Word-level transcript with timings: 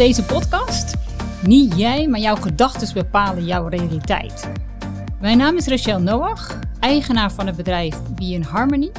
Deze 0.00 0.24
podcast. 0.24 0.94
Niet 1.42 1.76
jij, 1.76 2.08
maar 2.08 2.20
jouw 2.20 2.36
gedachten 2.36 2.94
bepalen 2.94 3.44
jouw 3.44 3.68
realiteit. 3.68 4.52
Mijn 5.20 5.38
naam 5.38 5.56
is 5.56 5.66
Rachel 5.66 6.00
Noach, 6.00 6.58
eigenaar 6.78 7.32
van 7.32 7.46
het 7.46 7.56
bedrijf 7.56 8.02
Be 8.14 8.24
in 8.24 8.42
Harmony. 8.42 8.92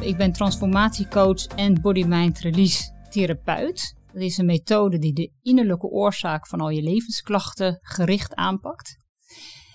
Ik 0.00 0.16
ben 0.16 0.32
transformatiecoach 0.32 1.46
en 1.46 1.80
body-mind 1.80 2.38
release 2.38 2.90
therapeut. 3.10 3.94
Dat 4.12 4.22
is 4.22 4.38
een 4.38 4.46
methode 4.46 4.98
die 4.98 5.12
de 5.12 5.30
innerlijke 5.42 5.86
oorzaak 5.86 6.46
van 6.46 6.60
al 6.60 6.70
je 6.70 6.82
levensklachten 6.82 7.78
gericht 7.82 8.34
aanpakt. 8.34 8.96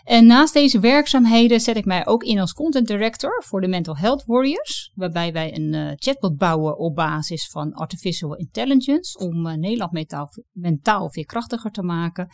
En 0.04 0.26
naast 0.26 0.54
deze 0.54 0.80
werkzaamheden 0.80 1.60
zet 1.60 1.78
ik 1.78 1.86
mij 1.86 2.06
ook 2.08 2.24
in 2.24 2.40
als 2.40 2.54
content 2.54 2.88
director 2.88 3.44
voor 3.46 3.62
de 3.62 3.68
Mental 3.68 3.98
Health 3.98 4.24
Warriors, 4.26 4.92
waarbij 4.96 5.34
wij 5.34 5.56
een 5.56 5.74
uh, 5.74 5.92
chatbot 5.96 6.38
bouwen 6.38 6.78
op 6.78 6.96
basis 6.96 7.50
van 7.50 7.74
artificial 7.74 8.36
intelligence 8.36 9.18
om 9.18 9.48
uh, 9.48 9.54
Nederland 9.54 9.92
mentaal, 9.92 10.30
mentaal 10.52 11.12
veerkrachtiger 11.12 11.72
te 11.72 11.84
maken. 11.84 12.28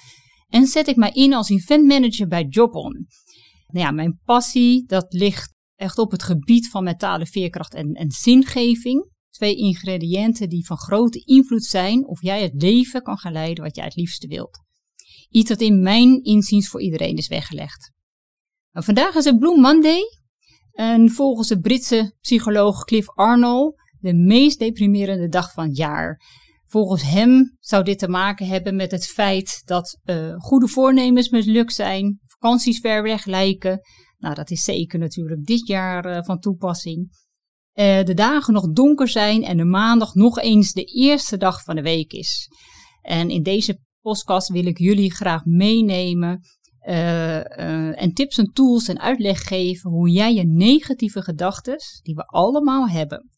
En 0.47 0.65
zet 0.65 0.87
ik 0.87 0.95
mij 0.95 1.11
in 1.11 1.33
als 1.33 1.49
event 1.49 1.85
manager 1.85 2.27
bij 2.27 2.45
JobOn. 2.49 3.07
Nou 3.67 3.85
ja, 3.85 3.91
mijn 3.91 4.19
passie 4.23 4.85
dat 4.85 5.13
ligt 5.13 5.53
echt 5.75 5.97
op 5.97 6.11
het 6.11 6.23
gebied 6.23 6.69
van 6.69 6.83
mentale 6.83 7.25
veerkracht 7.25 7.73
en, 7.73 7.93
en 7.93 8.11
zingeving. 8.11 9.09
Twee 9.29 9.55
ingrediënten 9.55 10.49
die 10.49 10.65
van 10.65 10.77
grote 10.77 11.19
invloed 11.25 11.63
zijn 11.63 12.07
of 12.07 12.21
jij 12.21 12.41
het 12.41 12.61
leven 12.61 13.01
kan 13.01 13.17
gaan 13.17 13.31
leiden 13.31 13.63
wat 13.63 13.75
jij 13.75 13.85
het 13.85 13.95
liefste 13.95 14.27
wilt. 14.27 14.67
Iets 15.29 15.49
dat 15.49 15.61
in 15.61 15.81
mijn 15.81 16.23
inziens 16.23 16.69
voor 16.69 16.81
iedereen 16.81 17.15
is 17.15 17.27
weggelegd. 17.27 17.91
Nou, 18.71 18.85
vandaag 18.85 19.15
is 19.15 19.25
het 19.25 19.39
Blue 19.39 19.59
Monday. 19.59 20.01
En 20.71 21.09
volgens 21.09 21.47
de 21.47 21.59
Britse 21.59 22.15
psycholoog 22.21 22.83
Cliff 22.83 23.09
Arnold 23.09 23.79
de 23.99 24.13
meest 24.13 24.59
deprimerende 24.59 25.27
dag 25.27 25.53
van 25.53 25.67
het 25.67 25.77
jaar. 25.77 26.21
Volgens 26.65 27.03
hem 27.03 27.57
zou 27.59 27.83
dit 27.83 27.99
te 27.99 28.07
maken 28.07 28.47
hebben 28.47 28.75
met 28.75 28.91
het 28.91 29.07
feit 29.07 29.61
dat 29.65 29.99
uh, 30.05 30.33
goede 30.37 30.67
voornemens 30.67 31.29
mislukt 31.29 31.73
zijn, 31.73 32.19
vakanties 32.21 32.79
ver 32.79 33.03
weg 33.03 33.25
lijken. 33.25 33.79
Nou, 34.17 34.35
dat 34.35 34.51
is 34.51 34.63
zeker 34.63 34.99
natuurlijk 34.99 35.45
dit 35.45 35.67
jaar 35.67 36.05
uh, 36.05 36.23
van 36.23 36.39
toepassing. 36.39 37.27
Uh, 37.73 38.03
de 38.03 38.13
dagen 38.13 38.53
nog 38.53 38.71
donker 38.71 39.07
zijn 39.07 39.43
en 39.43 39.57
de 39.57 39.65
maandag 39.65 40.13
nog 40.13 40.39
eens 40.39 40.73
de 40.73 40.83
eerste 40.83 41.37
dag 41.37 41.63
van 41.63 41.75
de 41.75 41.81
week 41.81 42.11
is. 42.11 42.47
En 43.01 43.29
in 43.29 43.43
deze 43.43 43.79
wil 44.47 44.65
ik 44.65 44.77
jullie 44.77 45.13
graag 45.13 45.45
meenemen 45.45 46.41
uh, 46.87 47.35
uh, 47.35 48.01
en 48.01 48.13
tips 48.13 48.37
en 48.37 48.51
tools 48.53 48.87
en 48.87 48.99
uitleg 48.99 49.47
geven 49.47 49.89
hoe 49.89 50.09
jij 50.09 50.33
je 50.33 50.47
negatieve 50.47 51.21
gedachten, 51.21 51.77
die 52.01 52.15
we 52.15 52.25
allemaal 52.25 52.89
hebben, 52.89 53.29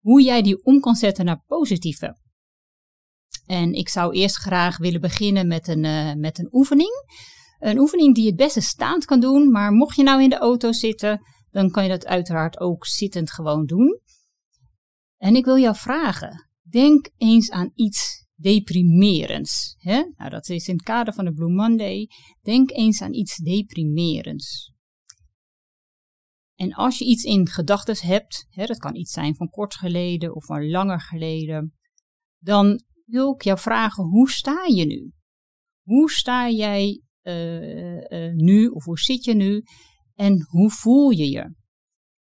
hoe 0.00 0.22
jij 0.22 0.42
die 0.42 0.64
om 0.64 0.80
kan 0.80 0.94
zetten 0.94 1.24
naar 1.24 1.42
positieve. 1.46 2.16
En 3.46 3.72
ik 3.72 3.88
zou 3.88 4.14
eerst 4.14 4.36
graag 4.36 4.78
willen 4.78 5.00
beginnen 5.00 5.46
met 5.46 5.68
een, 5.68 5.84
uh, 5.84 6.14
met 6.14 6.38
een 6.38 6.48
oefening. 6.52 6.90
Een 7.58 7.78
oefening 7.78 8.14
die 8.14 8.22
je 8.24 8.30
het 8.30 8.38
beste 8.38 8.60
staand 8.60 9.04
kan 9.04 9.20
doen, 9.20 9.50
maar 9.50 9.72
mocht 9.72 9.96
je 9.96 10.02
nou 10.02 10.22
in 10.22 10.30
de 10.30 10.38
auto 10.38 10.72
zitten, 10.72 11.20
dan 11.50 11.70
kan 11.70 11.82
je 11.82 11.88
dat 11.88 12.06
uiteraard 12.06 12.60
ook 12.60 12.86
zittend 12.86 13.32
gewoon 13.32 13.66
doen. 13.66 14.00
En 15.16 15.36
ik 15.36 15.44
wil 15.44 15.58
jou 15.58 15.76
vragen, 15.76 16.48
denk 16.62 17.10
eens 17.16 17.50
aan 17.50 17.70
iets 17.74 18.25
deprimerends. 18.36 19.74
Hè? 19.78 20.02
Nou, 20.16 20.30
dat 20.30 20.48
is 20.48 20.68
in 20.68 20.74
het 20.74 20.84
kader 20.84 21.14
van 21.14 21.24
de 21.24 21.32
Blue 21.32 21.52
Monday. 21.52 22.08
Denk 22.42 22.70
eens 22.70 23.02
aan 23.02 23.14
iets 23.14 23.36
deprimerends. 23.36 24.74
En 26.54 26.72
als 26.72 26.98
je 26.98 27.04
iets 27.04 27.24
in 27.24 27.48
gedachten 27.48 28.06
hebt, 28.06 28.46
hè, 28.48 28.66
dat 28.66 28.78
kan 28.78 28.96
iets 28.96 29.12
zijn 29.12 29.36
van 29.36 29.48
kort 29.48 29.74
geleden 29.74 30.34
of 30.34 30.44
van 30.44 30.70
langer 30.70 31.00
geleden, 31.00 31.74
dan 32.38 32.80
wil 33.04 33.32
ik 33.34 33.42
jou 33.42 33.58
vragen, 33.58 34.04
hoe 34.04 34.30
sta 34.30 34.64
je 34.64 34.84
nu? 34.84 35.12
Hoe 35.82 36.10
sta 36.10 36.50
jij 36.50 37.00
uh, 37.22 37.96
uh, 37.96 38.32
nu 38.34 38.66
of 38.66 38.84
hoe 38.84 38.98
zit 38.98 39.24
je 39.24 39.34
nu 39.34 39.62
en 40.14 40.46
hoe 40.48 40.70
voel 40.70 41.10
je 41.10 41.30
je? 41.30 41.54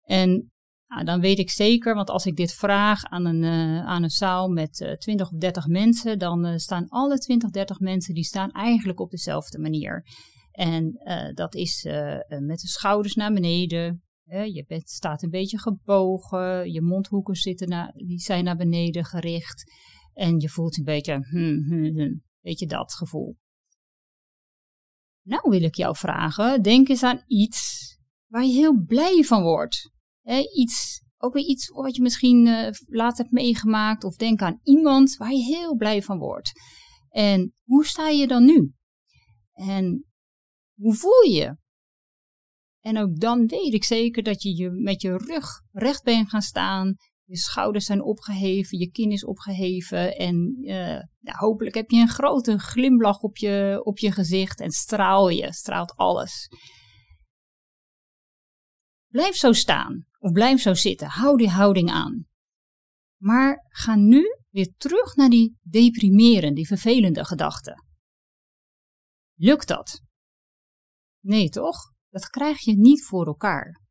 En 0.02 0.52
nou, 0.88 1.04
dan 1.04 1.20
weet 1.20 1.38
ik 1.38 1.50
zeker, 1.50 1.94
want 1.94 2.10
als 2.10 2.26
ik 2.26 2.36
dit 2.36 2.52
vraag 2.52 3.04
aan 3.04 3.24
een, 3.24 3.42
uh, 3.42 3.86
aan 3.86 4.02
een 4.02 4.10
zaal 4.10 4.48
met 4.48 4.80
uh, 4.80 4.92
20 4.92 5.32
of 5.32 5.38
30 5.38 5.66
mensen, 5.66 6.18
dan 6.18 6.46
uh, 6.46 6.56
staan 6.56 6.88
alle 6.88 7.18
20, 7.18 7.50
30 7.50 7.80
mensen 7.80 8.14
die 8.14 8.24
staan 8.24 8.50
eigenlijk 8.50 9.00
op 9.00 9.10
dezelfde 9.10 9.58
manier. 9.58 10.04
En 10.50 10.92
dat 11.34 11.54
is 11.54 11.84
met 12.38 12.60
de 12.60 12.68
schouders 12.68 13.14
naar 13.14 13.32
beneden. 13.32 14.02
je 14.24 14.64
bent, 14.66 14.88
staat 14.88 15.22
een 15.22 15.30
beetje 15.30 15.58
gebogen, 15.58 16.72
je 16.72 16.82
mondhoeken 16.82 17.34
zitten 17.34 17.68
naar, 17.68 17.92
die 17.94 18.18
zijn 18.18 18.44
naar 18.44 18.56
beneden 18.56 19.04
gericht. 19.04 19.72
En 20.12 20.40
je 20.40 20.48
voelt 20.48 20.78
een 20.78 20.84
beetje, 20.84 21.12
hmm, 21.12 21.64
hmm, 21.68 21.96
hmm, 21.96 22.22
weet 22.40 22.58
je 22.58 22.66
dat 22.66 22.94
gevoel. 22.94 23.36
Nou 25.22 25.50
wil 25.50 25.62
ik 25.62 25.74
jou 25.74 25.96
vragen, 25.96 26.62
denk 26.62 26.88
eens 26.88 27.02
aan 27.02 27.22
iets 27.26 27.90
waar 28.26 28.44
je 28.44 28.52
heel 28.52 28.84
blij 28.86 29.22
van 29.22 29.42
wordt 29.42 29.95
iets, 30.34 31.02
ook 31.16 31.32
weer 31.32 31.44
iets 31.44 31.68
wat 31.68 31.96
je 31.96 32.02
misschien 32.02 32.46
uh, 32.46 32.68
later 32.86 33.18
hebt 33.18 33.30
meegemaakt. 33.30 34.04
Of 34.04 34.16
denk 34.16 34.40
aan 34.40 34.60
iemand 34.62 35.16
waar 35.16 35.32
je 35.32 35.42
heel 35.42 35.76
blij 35.76 36.02
van 36.02 36.18
wordt. 36.18 36.52
En 37.08 37.54
hoe 37.64 37.86
sta 37.86 38.08
je 38.08 38.26
dan 38.26 38.44
nu? 38.44 38.72
En 39.52 40.04
hoe 40.74 40.94
voel 40.94 41.22
je? 41.22 41.56
En 42.80 42.98
ook 42.98 43.20
dan 43.20 43.46
weet 43.46 43.72
ik 43.72 43.84
zeker 43.84 44.22
dat 44.22 44.42
je, 44.42 44.56
je 44.56 44.70
met 44.70 45.02
je 45.02 45.16
rug 45.16 45.60
recht 45.72 46.02
bent 46.02 46.28
gaan 46.28 46.42
staan. 46.42 46.94
Je 47.24 47.36
schouders 47.36 47.84
zijn 47.84 48.02
opgeheven, 48.02 48.78
je 48.78 48.90
kin 48.90 49.10
is 49.10 49.24
opgeheven. 49.24 50.16
En 50.16 50.56
ja, 51.20 51.36
hopelijk 51.38 51.74
heb 51.74 51.90
je 51.90 52.00
een 52.00 52.08
grote 52.08 52.58
glimlach 52.58 53.20
op 53.20 53.36
je, 53.36 53.80
op 53.84 53.98
je 53.98 54.12
gezicht 54.12 54.60
en 54.60 54.70
straal 54.70 55.28
je, 55.28 55.52
straalt 55.52 55.96
alles. 55.96 56.48
Blijf 59.16 59.36
zo 59.36 59.52
staan 59.52 60.06
of 60.18 60.32
blijf 60.32 60.60
zo 60.60 60.74
zitten. 60.74 61.08
Hou 61.08 61.36
die 61.36 61.48
houding 61.48 61.90
aan. 61.90 62.26
Maar 63.20 63.66
ga 63.68 63.94
nu 63.94 64.22
weer 64.50 64.74
terug 64.76 65.16
naar 65.16 65.28
die 65.28 65.58
deprimerende, 65.62 66.54
die 66.54 66.66
vervelende 66.66 67.24
gedachten. 67.24 67.84
Lukt 69.34 69.68
dat? 69.68 70.02
Nee, 71.20 71.48
toch? 71.48 71.76
Dat 72.08 72.28
krijg 72.28 72.60
je 72.60 72.76
niet 72.76 73.04
voor 73.04 73.26
elkaar. 73.26 73.82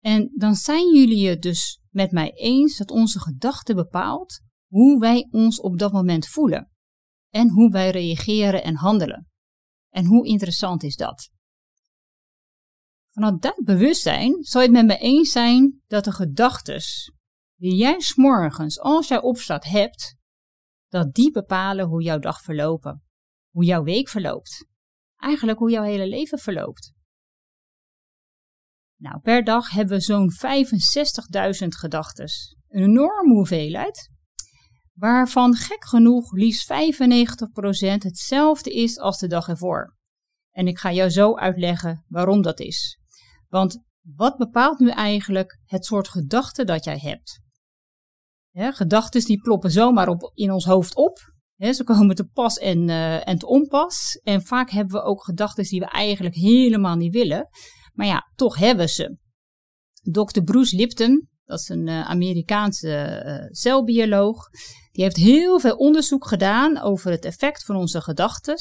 En 0.00 0.32
dan 0.36 0.54
zijn 0.54 0.94
jullie 0.94 1.28
het 1.28 1.42
dus 1.42 1.80
met 1.90 2.10
mij 2.10 2.30
eens 2.30 2.76
dat 2.76 2.90
onze 2.90 3.20
gedachte 3.20 3.74
bepaalt 3.74 4.40
hoe 4.68 5.00
wij 5.00 5.28
ons 5.30 5.60
op 5.60 5.78
dat 5.78 5.92
moment 5.92 6.28
voelen 6.28 6.70
en 7.28 7.50
hoe 7.50 7.70
wij 7.70 7.90
reageren 7.90 8.62
en 8.62 8.76
handelen. 8.76 9.28
En 9.88 10.04
hoe 10.04 10.26
interessant 10.26 10.82
is 10.82 10.96
dat? 10.96 11.30
Vanuit 13.12 13.42
dat 13.42 13.60
bewustzijn 13.64 14.44
zal 14.44 14.60
je 14.60 14.66
het 14.66 14.76
met 14.76 14.86
me 14.86 14.98
eens 14.98 15.32
zijn 15.32 15.82
dat 15.86 16.04
de 16.04 16.12
gedachten 16.12 16.82
die 17.56 17.74
jij 17.74 18.00
s'morgens 18.00 18.80
als 18.80 19.08
jij 19.08 19.22
opstaat 19.22 19.64
hebt, 19.64 20.16
dat 20.88 21.14
die 21.14 21.30
bepalen 21.30 21.86
hoe 21.86 22.02
jouw 22.02 22.18
dag 22.18 22.42
verlopen, 22.42 23.02
hoe 23.50 23.64
jouw 23.64 23.82
week 23.82 24.08
verloopt, 24.08 24.66
eigenlijk 25.16 25.58
hoe 25.58 25.70
jouw 25.70 25.82
hele 25.82 26.06
leven 26.06 26.38
verloopt. 26.38 26.92
Nou, 28.96 29.20
per 29.20 29.44
dag 29.44 29.70
hebben 29.70 29.96
we 29.96 30.02
zo'n 30.02 30.30
65.000 30.32 31.68
gedachten, 31.68 32.28
een 32.68 32.82
enorme 32.82 33.34
hoeveelheid, 33.34 34.10
waarvan 34.92 35.54
gek 35.54 35.84
genoeg 35.84 36.32
liefst 36.32 36.72
95% 36.72 36.74
hetzelfde 37.98 38.70
is 38.70 38.98
als 38.98 39.18
de 39.18 39.26
dag 39.26 39.48
ervoor. 39.48 39.96
En 40.50 40.66
ik 40.66 40.78
ga 40.78 40.92
jou 40.92 41.10
zo 41.10 41.36
uitleggen 41.36 42.04
waarom 42.08 42.42
dat 42.42 42.60
is. 42.60 43.00
Want 43.52 43.82
wat 44.16 44.36
bepaalt 44.36 44.78
nu 44.78 44.90
eigenlijk 44.90 45.58
het 45.64 45.84
soort 45.84 46.08
gedachten 46.08 46.66
dat 46.66 46.84
jij 46.84 46.98
hebt? 46.98 47.40
Gedachten 48.74 49.24
die 49.24 49.40
ploppen 49.40 49.70
zomaar 49.70 50.08
op, 50.08 50.30
in 50.34 50.52
ons 50.52 50.64
hoofd 50.64 50.94
op. 50.94 51.18
ze 51.56 51.84
komen 51.84 52.14
te 52.14 52.24
pas 52.24 52.58
en, 52.58 52.88
uh, 52.88 53.28
en 53.28 53.38
te 53.38 53.46
onpas. 53.46 54.20
En 54.22 54.42
vaak 54.42 54.70
hebben 54.70 55.00
we 55.00 55.06
ook 55.06 55.24
gedachten 55.24 55.64
die 55.64 55.80
we 55.80 55.86
eigenlijk 55.86 56.34
helemaal 56.34 56.96
niet 56.96 57.12
willen. 57.12 57.48
Maar 57.92 58.06
ja, 58.06 58.30
toch 58.34 58.56
hebben 58.56 58.88
ze. 58.88 59.16
Dr. 60.02 60.42
Bruce 60.42 60.76
Lipton, 60.76 61.28
dat 61.44 61.58
is 61.58 61.68
een 61.68 61.86
uh, 61.86 62.08
Amerikaanse 62.08 63.22
uh, 63.26 63.48
celbioloog, 63.50 64.48
die 64.92 65.04
heeft 65.04 65.16
heel 65.16 65.60
veel 65.60 65.76
onderzoek 65.76 66.26
gedaan 66.26 66.80
over 66.80 67.10
het 67.10 67.24
effect 67.24 67.64
van 67.64 67.76
onze 67.76 68.00
gedachten 68.00 68.56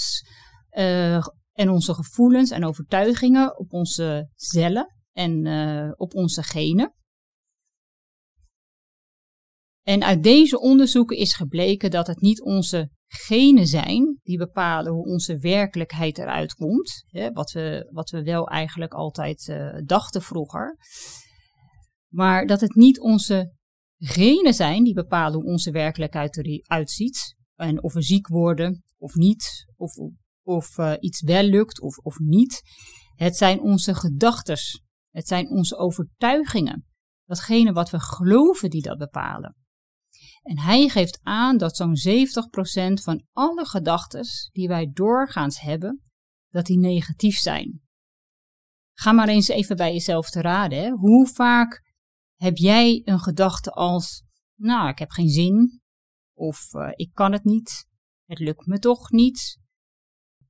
en 1.54 1.70
onze 1.70 1.94
gevoelens 1.94 2.52
en 2.52 2.66
overtuigingen 2.66 3.60
op 3.60 3.74
onze 3.74 4.30
cellen 4.36 4.96
en 5.12 5.46
uh, 5.46 5.92
op 5.96 6.14
onze 6.14 6.44
genen. 6.44 6.96
En 9.82 10.04
uit 10.04 10.24
deze 10.24 10.60
onderzoeken 10.60 11.18
is 11.18 11.34
gebleken 11.34 11.92
dat 11.92 12.08
het 12.08 12.22
niet 12.22 12.42
onze 12.42 12.92
genen 13.08 13.68
zijn 13.68 14.20
die 14.24 14.38
bepalen 14.38 14.92
hoe 14.94 15.06
onze 15.06 15.38
werkelijkheid 15.38 16.18
eruit 16.18 16.54
komt. 16.54 17.04
Hè, 17.08 17.32
wat, 17.32 17.52
we, 17.52 17.88
wat 17.92 18.10
we 18.10 18.24
wel 18.24 18.48
eigenlijk 18.48 18.94
altijd 18.94 19.48
uh, 19.48 19.78
dachten 19.86 20.22
vroeger. 20.22 20.78
Maar 22.14 22.46
dat 22.46 22.62
het 22.62 22.76
niet 22.76 23.00
onze 23.00 23.56
genen 23.98 24.54
zijn 24.54 24.84
die 24.84 24.94
bepalen 24.94 25.42
hoe 25.42 25.52
onze 25.52 25.72
werkelijkheid 25.72 26.38
eruit 26.38 26.92
ziet. 26.92 27.36
En 27.56 27.84
of 27.84 27.94
we 27.94 28.02
ziek 28.02 28.28
worden 28.28 28.84
of 28.98 29.16
niet, 29.16 29.66
of, 29.76 29.92
of 30.44 30.78
uh, 30.78 30.94
iets 31.00 31.22
wel 31.22 31.44
lukt 31.44 31.82
of, 31.82 31.98
of 31.98 32.20
niet. 32.20 32.62
Het 33.16 33.36
zijn 33.36 33.60
onze 33.60 33.96
gedachten. 33.96 34.58
Het 35.10 35.28
zijn 35.28 35.50
onze 35.50 35.78
overtuigingen. 35.78 36.86
Datgene 37.26 37.72
wat 37.72 37.90
we 37.90 38.00
geloven 38.00 38.70
die 38.70 38.82
dat 38.82 38.98
bepalen. 38.98 39.56
En 40.42 40.60
hij 40.60 40.88
geeft 40.88 41.20
aan 41.22 41.58
dat 41.58 41.76
zo'n 41.76 41.96
70% 41.96 42.94
van 42.94 43.26
alle 43.32 43.66
gedachten 43.66 44.26
die 44.52 44.68
wij 44.68 44.92
doorgaans 44.94 45.60
hebben, 45.60 46.02
dat 46.50 46.66
die 46.66 46.80
negatief 46.80 47.38
zijn. 47.38 47.82
Ga 48.94 49.12
maar 49.12 49.28
eens 49.28 49.48
even 49.48 49.76
bij 49.76 49.94
jezelf 49.94 50.30
te 50.30 50.42
raden. 50.42 50.80
Hè? 50.80 50.90
Hoe 50.90 51.28
vaak 51.28 51.94
heb 52.36 52.58
jij 52.58 53.02
een 53.06 53.20
gedachte 53.20 53.72
als, 53.72 54.24
nou, 54.56 54.90
ik 54.90 55.00
heb 55.00 55.10
geen 55.10 55.30
zin, 55.30 55.82
of 56.38 56.74
uh, 56.74 56.90
ik 56.96 57.14
kan 57.14 57.32
het 57.32 57.44
niet, 57.44 57.88
het 58.26 58.40
lukt 58.40 58.66
me 58.66 58.80
toch 58.80 59.12
niet, 59.12 59.60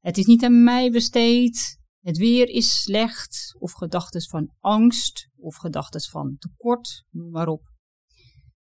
het 0.02 0.18
is 0.18 0.26
niet 0.26 0.44
aan 0.44 0.64
mij 0.64 0.92
besteed, 0.92 1.80
het 2.02 2.18
weer 2.18 2.50
is 2.50 2.82
slecht, 2.82 3.56
of 3.60 3.72
gedachten 3.72 4.22
van 4.22 4.54
angst, 4.60 5.30
of 5.38 5.56
gedachten 5.56 6.02
van 6.02 6.36
tekort, 6.38 7.06
noem 7.10 7.30
maar 7.30 7.48
op. 7.48 7.72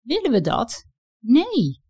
Willen 0.02 0.32
we 0.32 0.42
dat? 0.42 0.86
Nee. 1.20 1.82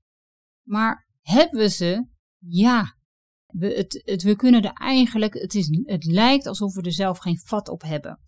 Maar 0.68 1.08
hebben 1.22 1.60
we 1.60 1.70
ze? 1.70 2.08
Ja. 2.38 2.98
We, 3.46 3.90
het, 4.04 4.24
we 4.24 4.36
kunnen 4.36 4.64
er 4.64 4.74
eigenlijk, 4.74 5.34
het, 5.34 5.54
is, 5.54 5.68
het 5.84 6.06
lijkt 6.06 6.48
alsof 6.48 6.74
we 6.74 6.82
er 6.82 6.94
zelf 6.94 7.18
geen 7.18 7.40
vat 7.40 7.70
op 7.70 7.82
hebben. 7.82 8.20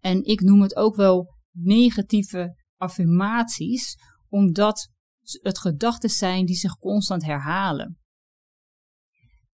En 0.00 0.24
ik 0.24 0.40
noem 0.40 0.60
het 0.60 0.76
ook 0.76 0.96
wel 0.96 1.34
negatieve 1.52 2.56
affirmaties, 2.76 3.96
omdat 4.28 4.90
het 5.42 5.58
gedachten 5.58 6.10
zijn 6.10 6.46
die 6.46 6.56
zich 6.56 6.78
constant 6.78 7.24
herhalen. 7.24 7.99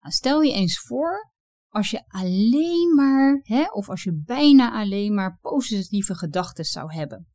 Nou, 0.07 0.19
stel 0.19 0.41
je 0.41 0.53
eens 0.53 0.79
voor 0.79 1.33
als 1.69 1.91
je 1.91 2.05
alleen 2.07 2.95
maar, 2.95 3.41
hè, 3.43 3.71
of 3.71 3.89
als 3.89 4.03
je 4.03 4.23
bijna 4.25 4.73
alleen 4.73 5.15
maar 5.15 5.39
positieve 5.41 6.15
gedachten 6.15 6.65
zou 6.65 6.95
hebben. 6.95 7.29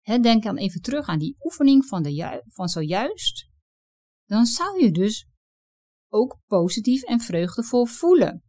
Hè, 0.00 0.18
denk 0.18 0.42
dan 0.42 0.56
even 0.56 0.80
terug 0.80 1.06
aan 1.06 1.18
die 1.18 1.36
oefening 1.40 1.86
van, 1.86 2.02
de 2.02 2.42
van 2.46 2.68
zojuist. 2.68 3.48
Dan 4.24 4.44
zou 4.44 4.82
je 4.82 4.90
dus 4.90 5.26
ook 6.08 6.38
positief 6.46 7.02
en 7.02 7.20
vreugdevol 7.20 7.86
voelen. 7.86 8.42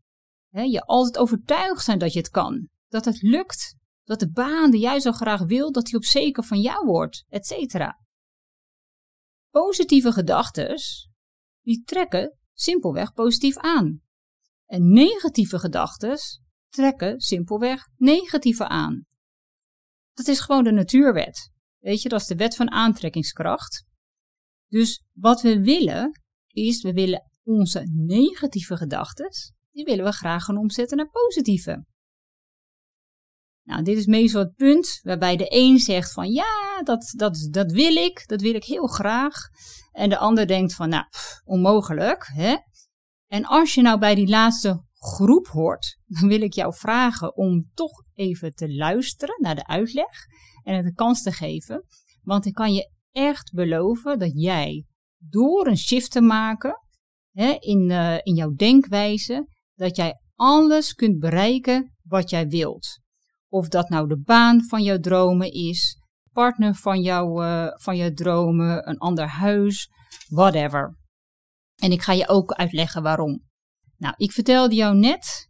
Hè, 0.50 0.62
je 0.62 0.82
altijd 0.82 1.18
overtuigd 1.18 1.84
zijn 1.84 2.00
dat 2.00 2.14
je 2.14 2.20
het 2.20 2.30
kan, 2.30 2.70
dat 2.88 3.06
het 3.06 3.22
lukt, 3.22 3.76
dat 4.04 4.20
de 4.20 4.32
baan 4.32 4.72
die 4.72 4.82
jij 4.82 5.00
zo 5.00 5.12
graag 5.12 5.42
wil, 5.42 5.72
dat 5.72 5.86
die 5.86 5.96
op 5.96 6.04
zeker 6.04 6.44
van 6.44 6.62
jou 6.62 6.86
wordt, 6.86 7.26
etc. 7.30 7.76
Positieve 9.50 10.12
gedachten, 10.12 10.76
die 11.62 11.84
trekken 11.84 12.40
simpelweg 12.56 13.14
positief 13.14 13.58
aan. 13.58 14.02
En 14.66 14.92
negatieve 14.92 15.60
gedachten 15.60 16.18
trekken 16.70 17.22
simpelweg 17.22 17.88
negatieve 17.98 18.68
aan. 18.68 19.06
Dat 20.14 20.28
is 20.28 20.40
gewoon 20.40 20.64
de 20.64 20.72
natuurwet. 20.72 21.52
Weet 21.80 22.02
je, 22.02 22.10
dat 22.10 22.22
is 22.22 22.28
de 22.28 22.36
wet 22.36 22.56
van 22.56 22.72
aantrekkingskracht. 22.72 23.86
Dus 24.68 25.04
wat 25.14 25.42
we 25.42 25.62
willen, 25.62 26.22
is 26.48 26.82
we 26.82 26.94
willen 26.94 27.32
onze 27.44 27.90
negatieve 27.92 28.78
gedachten, 28.78 29.30
die 29.72 29.86
willen 29.86 30.06
we 30.06 30.12
graag 30.12 30.44
gaan 30.44 30.58
omzetten 30.58 30.98
naar 30.98 31.10
positieve. 31.10 31.86
Nou, 33.66 33.84
dit 33.84 33.98
is 33.98 34.06
meestal 34.06 34.42
het 34.42 34.56
punt 34.56 35.00
waarbij 35.04 35.36
de 35.36 35.46
een 35.50 35.80
zegt 35.80 36.12
van 36.12 36.32
ja, 36.32 36.82
dat, 36.84 37.14
dat, 37.18 37.48
dat 37.52 37.72
wil 37.72 37.96
ik, 37.96 38.24
dat 38.28 38.42
wil 38.42 38.54
ik 38.54 38.64
heel 38.64 38.88
graag. 38.88 39.34
En 39.92 40.10
de 40.10 40.18
ander 40.18 40.48
denkt 40.48 40.74
van 40.74 40.90
nou, 40.90 41.04
onmogelijk. 41.44 42.30
Hè? 42.34 42.56
En 43.28 43.46
als 43.46 43.74
je 43.74 43.82
nou 43.82 44.00
bij 44.00 44.16
die 44.16 44.28
laatste 44.28 44.84
groep 44.94 45.48
hoort, 45.48 45.98
dan 46.06 46.28
wil 46.30 46.42
ik 46.42 46.54
jou 46.54 46.74
vragen 46.74 47.36
om 47.36 47.70
toch 47.74 48.04
even 48.14 48.54
te 48.54 48.76
luisteren 48.76 49.38
naar 49.42 49.56
de 49.56 49.68
uitleg 49.68 50.26
en 50.64 50.76
het 50.76 50.86
de 50.86 50.94
kans 50.94 51.22
te 51.22 51.32
geven. 51.32 51.86
Want 52.22 52.46
ik 52.46 52.54
kan 52.54 52.74
je 52.74 52.92
echt 53.12 53.54
beloven 53.54 54.20
dat 54.20 54.32
jij 54.34 54.86
door 55.18 55.68
een 55.68 55.78
shift 55.78 56.12
te 56.12 56.22
maken 56.22 56.82
hè, 57.32 57.56
in, 57.60 57.90
uh, 57.90 58.18
in 58.24 58.36
jouw 58.36 58.52
denkwijze, 58.52 59.48
dat 59.76 59.96
jij 59.96 60.20
alles 60.36 60.94
kunt 60.94 61.20
bereiken 61.20 61.96
wat 62.02 62.30
jij 62.30 62.48
wilt. 62.48 63.04
Of 63.56 63.68
dat 63.68 63.90
nou 63.90 64.08
de 64.08 64.18
baan 64.20 64.64
van 64.64 64.84
jouw 64.84 65.00
dromen 65.00 65.52
is, 65.52 65.98
partner 66.32 66.76
van, 66.76 67.02
jou, 67.02 67.46
uh, 67.46 67.68
van 67.74 67.98
jouw 67.98 68.14
dromen, 68.14 68.90
een 68.90 68.98
ander 68.98 69.28
huis, 69.28 69.90
whatever. 70.28 70.98
En 71.76 71.92
ik 71.92 72.02
ga 72.02 72.12
je 72.14 72.28
ook 72.28 72.52
uitleggen 72.52 73.04
waarom. 73.04 73.44
Nou, 73.98 74.14
ik 74.18 74.32
vertelde 74.32 74.76
jou 74.76 74.98
net 74.98 75.50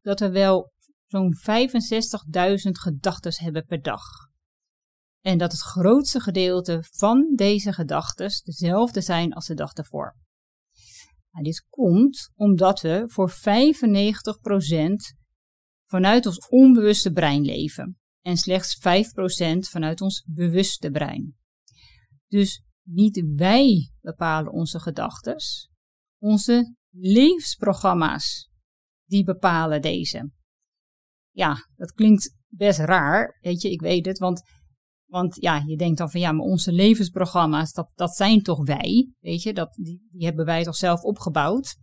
dat 0.00 0.20
we 0.20 0.30
wel 0.30 0.72
zo'n 1.06 1.34
65.000 1.34 2.70
gedachten 2.70 3.44
hebben 3.44 3.64
per 3.64 3.82
dag. 3.82 4.02
En 5.20 5.38
dat 5.38 5.52
het 5.52 5.60
grootste 5.60 6.20
gedeelte 6.20 6.84
van 6.90 7.32
deze 7.34 7.72
gedachten 7.72 8.30
dezelfde 8.44 9.00
zijn 9.00 9.32
als 9.32 9.46
de 9.46 9.54
dag 9.54 9.72
ervoor. 9.72 10.16
Nou, 11.30 11.44
dit 11.44 11.66
komt 11.68 12.30
omdat 12.34 12.80
we 12.80 13.04
voor 13.06 13.30
95% 13.30 15.20
vanuit 15.92 16.26
ons 16.26 16.48
onbewuste 16.48 17.12
brein 17.12 17.42
leven 17.42 17.98
en 18.20 18.36
slechts 18.36 18.78
5% 18.78 18.80
vanuit 19.58 20.00
ons 20.00 20.24
bewuste 20.26 20.90
brein. 20.90 21.36
Dus 22.26 22.62
niet 22.82 23.24
wij 23.36 23.92
bepalen 24.00 24.52
onze 24.52 24.80
gedachten, 24.80 25.36
onze 26.18 26.74
levensprogramma's 26.90 28.50
die 29.04 29.24
bepalen 29.24 29.82
deze. 29.82 30.30
Ja, 31.30 31.68
dat 31.76 31.92
klinkt 31.92 32.36
best 32.48 32.78
raar, 32.78 33.38
weet 33.40 33.62
je, 33.62 33.70
ik 33.70 33.80
weet 33.80 34.06
het, 34.06 34.18
want, 34.18 34.42
want 35.06 35.36
ja, 35.40 35.62
je 35.66 35.76
denkt 35.76 35.98
dan 35.98 36.10
van 36.10 36.20
ja, 36.20 36.32
maar 36.32 36.46
onze 36.46 36.72
levensprogramma's, 36.72 37.72
dat, 37.72 37.92
dat 37.94 38.16
zijn 38.16 38.42
toch 38.42 38.64
wij, 38.64 39.12
weet 39.20 39.42
je, 39.42 39.52
dat, 39.52 39.74
die, 39.74 40.08
die 40.10 40.24
hebben 40.24 40.44
wij 40.44 40.64
toch 40.64 40.76
zelf 40.76 41.02
opgebouwd. 41.02 41.76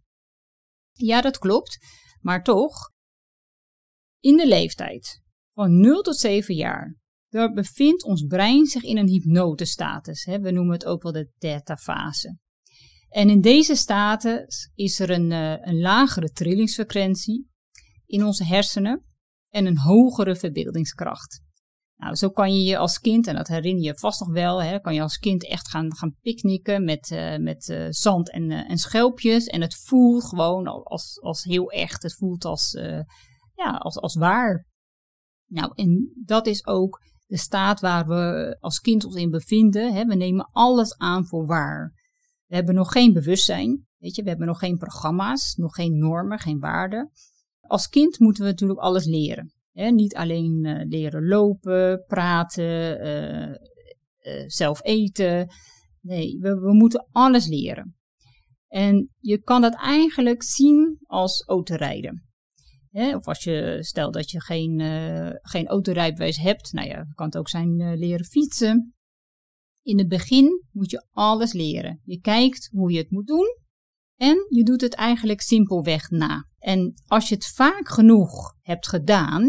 Ja, 0.91 1.21
dat 1.21 1.37
klopt, 1.37 1.77
maar 2.21 2.43
toch, 2.43 2.91
in 4.19 4.37
de 4.37 4.47
leeftijd 4.47 5.21
van 5.53 5.79
0 5.79 6.01
tot 6.01 6.17
7 6.17 6.55
jaar, 6.55 6.97
daar 7.29 7.53
bevindt 7.53 8.03
ons 8.03 8.25
brein 8.25 8.65
zich 8.65 8.83
in 8.83 8.97
een 8.97 9.07
hypnosestatus. 9.07 10.25
We 10.25 10.51
noemen 10.51 10.73
het 10.73 10.85
ook 10.85 11.03
wel 11.03 11.11
de 11.11 11.31
theta-fase. 11.37 12.37
En 13.09 13.29
in 13.29 13.41
deze 13.41 13.75
status 13.75 14.71
is 14.75 14.99
er 14.99 15.09
een, 15.09 15.31
uh, 15.31 15.55
een 15.59 15.79
lagere 15.79 16.31
trillingsfrequentie 16.31 17.49
in 18.05 18.25
onze 18.25 18.45
hersenen 18.45 19.05
en 19.49 19.65
een 19.65 19.77
hogere 19.77 20.35
verbeeldingskracht. 20.35 21.41
Nou, 21.95 22.15
zo 22.15 22.29
kan 22.29 22.55
je 22.55 22.63
je 22.63 22.77
als 22.77 22.99
kind, 22.99 23.27
en 23.27 23.35
dat 23.35 23.47
herinner 23.47 23.83
je 23.83 23.97
vast 23.97 24.19
nog 24.19 24.31
wel, 24.31 24.63
hè, 24.63 24.79
kan 24.79 24.93
je 24.93 25.01
als 25.01 25.17
kind 25.17 25.47
echt 25.47 25.69
gaan, 25.69 25.95
gaan 25.95 26.15
picknicken 26.21 26.83
met, 26.83 27.11
uh, 27.11 27.37
met 27.37 27.67
uh, 27.67 27.87
zand 27.89 28.31
en, 28.31 28.51
en 28.51 28.77
schelpjes. 28.77 29.45
En 29.45 29.61
het 29.61 29.75
voelt 29.75 30.23
gewoon 30.23 30.67
als, 30.67 31.19
als 31.21 31.43
heel 31.43 31.71
echt. 31.71 32.03
Het 32.03 32.15
voelt 32.15 32.45
als, 32.45 32.77
ja, 33.59 33.71
als, 33.71 33.97
als 33.97 34.15
waar. 34.15 34.65
Nou, 35.45 35.71
en 35.75 36.11
dat 36.25 36.47
is 36.47 36.65
ook 36.65 37.01
de 37.25 37.37
staat 37.37 37.79
waar 37.79 38.07
we 38.07 38.57
als 38.59 38.79
kind 38.79 39.05
ons 39.05 39.15
in 39.15 39.29
bevinden. 39.29 39.93
Hè. 39.93 40.05
We 40.05 40.15
nemen 40.15 40.49
alles 40.51 40.97
aan 40.97 41.27
voor 41.27 41.45
waar. 41.45 41.93
We 42.45 42.55
hebben 42.55 42.75
nog 42.75 42.91
geen 42.91 43.13
bewustzijn, 43.13 43.87
weet 43.97 44.15
je, 44.15 44.23
we 44.23 44.29
hebben 44.29 44.47
nog 44.47 44.59
geen 44.59 44.77
programma's, 44.77 45.55
nog 45.55 45.75
geen 45.75 45.97
normen, 45.97 46.39
geen 46.39 46.59
waarden. 46.59 47.11
Als 47.61 47.87
kind 47.87 48.19
moeten 48.19 48.43
we 48.43 48.49
natuurlijk 48.49 48.79
alles 48.79 49.05
leren. 49.05 49.53
Hè. 49.71 49.89
Niet 49.89 50.15
alleen 50.15 50.65
uh, 50.65 50.85
leren 50.87 51.27
lopen, 51.27 52.03
praten, 52.07 53.05
uh, 53.05 53.47
uh, 53.47 54.47
zelf 54.47 54.83
eten. 54.83 55.47
Nee, 56.01 56.39
we, 56.39 56.59
we 56.59 56.73
moeten 56.73 57.07
alles 57.11 57.47
leren. 57.47 57.97
En 58.67 59.09
je 59.17 59.41
kan 59.41 59.61
dat 59.61 59.75
eigenlijk 59.75 60.43
zien 60.43 60.97
als 61.01 61.43
autorijden. 61.47 62.28
Of 62.91 63.27
als 63.27 63.43
je, 63.43 63.77
stel 63.79 64.11
dat 64.11 64.31
je 64.31 64.41
geen, 64.41 64.79
uh, 64.79 65.29
geen 65.41 65.67
autorijbewijs 65.67 66.37
hebt, 66.37 66.73
nou 66.73 66.87
ja, 66.87 67.05
kan 67.15 67.25
het 67.25 67.37
ook 67.37 67.49
zijn 67.49 67.79
uh, 67.79 67.97
leren 67.97 68.25
fietsen. 68.25 68.93
In 69.81 69.97
het 69.97 70.07
begin 70.07 70.63
moet 70.71 70.91
je 70.91 71.05
alles 71.11 71.53
leren. 71.53 72.01
Je 72.03 72.19
kijkt 72.19 72.69
hoe 72.71 72.91
je 72.91 72.97
het 72.97 73.11
moet 73.11 73.27
doen 73.27 73.57
en 74.15 74.45
je 74.49 74.63
doet 74.63 74.81
het 74.81 74.93
eigenlijk 74.93 75.41
simpelweg 75.41 76.09
na. 76.09 76.47
En 76.57 76.93
als 77.05 77.29
je 77.29 77.35
het 77.35 77.47
vaak 77.47 77.89
genoeg 77.89 78.53
hebt 78.61 78.87
gedaan, 78.87 79.47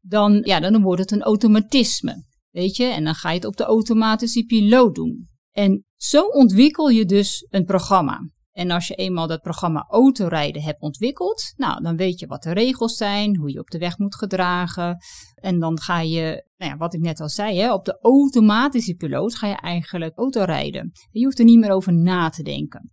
dan, 0.00 0.40
ja, 0.44 0.60
dan 0.60 0.82
wordt 0.82 1.00
het 1.00 1.10
een 1.10 1.22
automatisme. 1.22 2.24
Weet 2.50 2.76
je, 2.76 2.84
en 2.84 3.04
dan 3.04 3.14
ga 3.14 3.28
je 3.28 3.36
het 3.36 3.44
op 3.44 3.56
de 3.56 3.64
automatische 3.64 4.44
piloot 4.44 4.94
doen. 4.94 5.28
En 5.50 5.84
zo 5.96 6.22
ontwikkel 6.26 6.88
je 6.88 7.04
dus 7.04 7.46
een 7.50 7.64
programma. 7.64 8.30
En 8.54 8.70
als 8.70 8.86
je 8.86 8.94
eenmaal 8.94 9.26
dat 9.26 9.40
programma 9.40 9.86
autorijden 9.88 10.62
hebt 10.62 10.80
ontwikkeld, 10.80 11.52
nou, 11.56 11.82
dan 11.82 11.96
weet 11.96 12.18
je 12.20 12.26
wat 12.26 12.42
de 12.42 12.52
regels 12.52 12.96
zijn, 12.96 13.36
hoe 13.36 13.52
je 13.52 13.58
op 13.58 13.70
de 13.70 13.78
weg 13.78 13.98
moet 13.98 14.14
gedragen. 14.14 14.96
En 15.34 15.58
dan 15.58 15.80
ga 15.80 16.00
je, 16.00 16.46
nou 16.56 16.70
ja, 16.70 16.76
wat 16.76 16.94
ik 16.94 17.00
net 17.00 17.20
al 17.20 17.28
zei, 17.28 17.58
hè, 17.58 17.72
op 17.72 17.84
de 17.84 17.98
automatische 18.00 18.94
piloot 18.94 19.34
ga 19.34 19.46
je 19.46 19.56
eigenlijk 19.56 20.18
autorijden. 20.18 20.92
Je 21.10 21.24
hoeft 21.24 21.38
er 21.38 21.44
niet 21.44 21.58
meer 21.58 21.70
over 21.70 21.92
na 21.92 22.28
te 22.28 22.42
denken. 22.42 22.92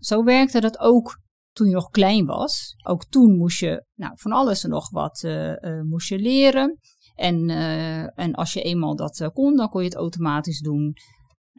zo 0.00 0.24
werkte 0.24 0.60
dat 0.60 0.78
ook 0.78 1.18
toen 1.52 1.68
je 1.68 1.74
nog 1.74 1.88
klein 1.88 2.26
was. 2.26 2.74
Ook 2.86 3.04
toen 3.04 3.36
moest 3.36 3.60
je 3.60 3.84
nou, 3.94 4.12
van 4.14 4.32
alles 4.32 4.64
en 4.64 4.70
nog 4.70 4.90
wat 4.90 5.22
uh, 5.22 5.80
moest 5.82 6.08
je 6.08 6.18
leren. 6.18 6.78
En, 7.14 7.48
uh, 7.48 8.18
en 8.18 8.34
als 8.34 8.52
je 8.52 8.62
eenmaal 8.62 8.96
dat 8.96 9.30
kon, 9.32 9.56
dan 9.56 9.68
kon 9.68 9.82
je 9.82 9.88
het 9.88 9.96
automatisch 9.96 10.60
doen. 10.60 10.94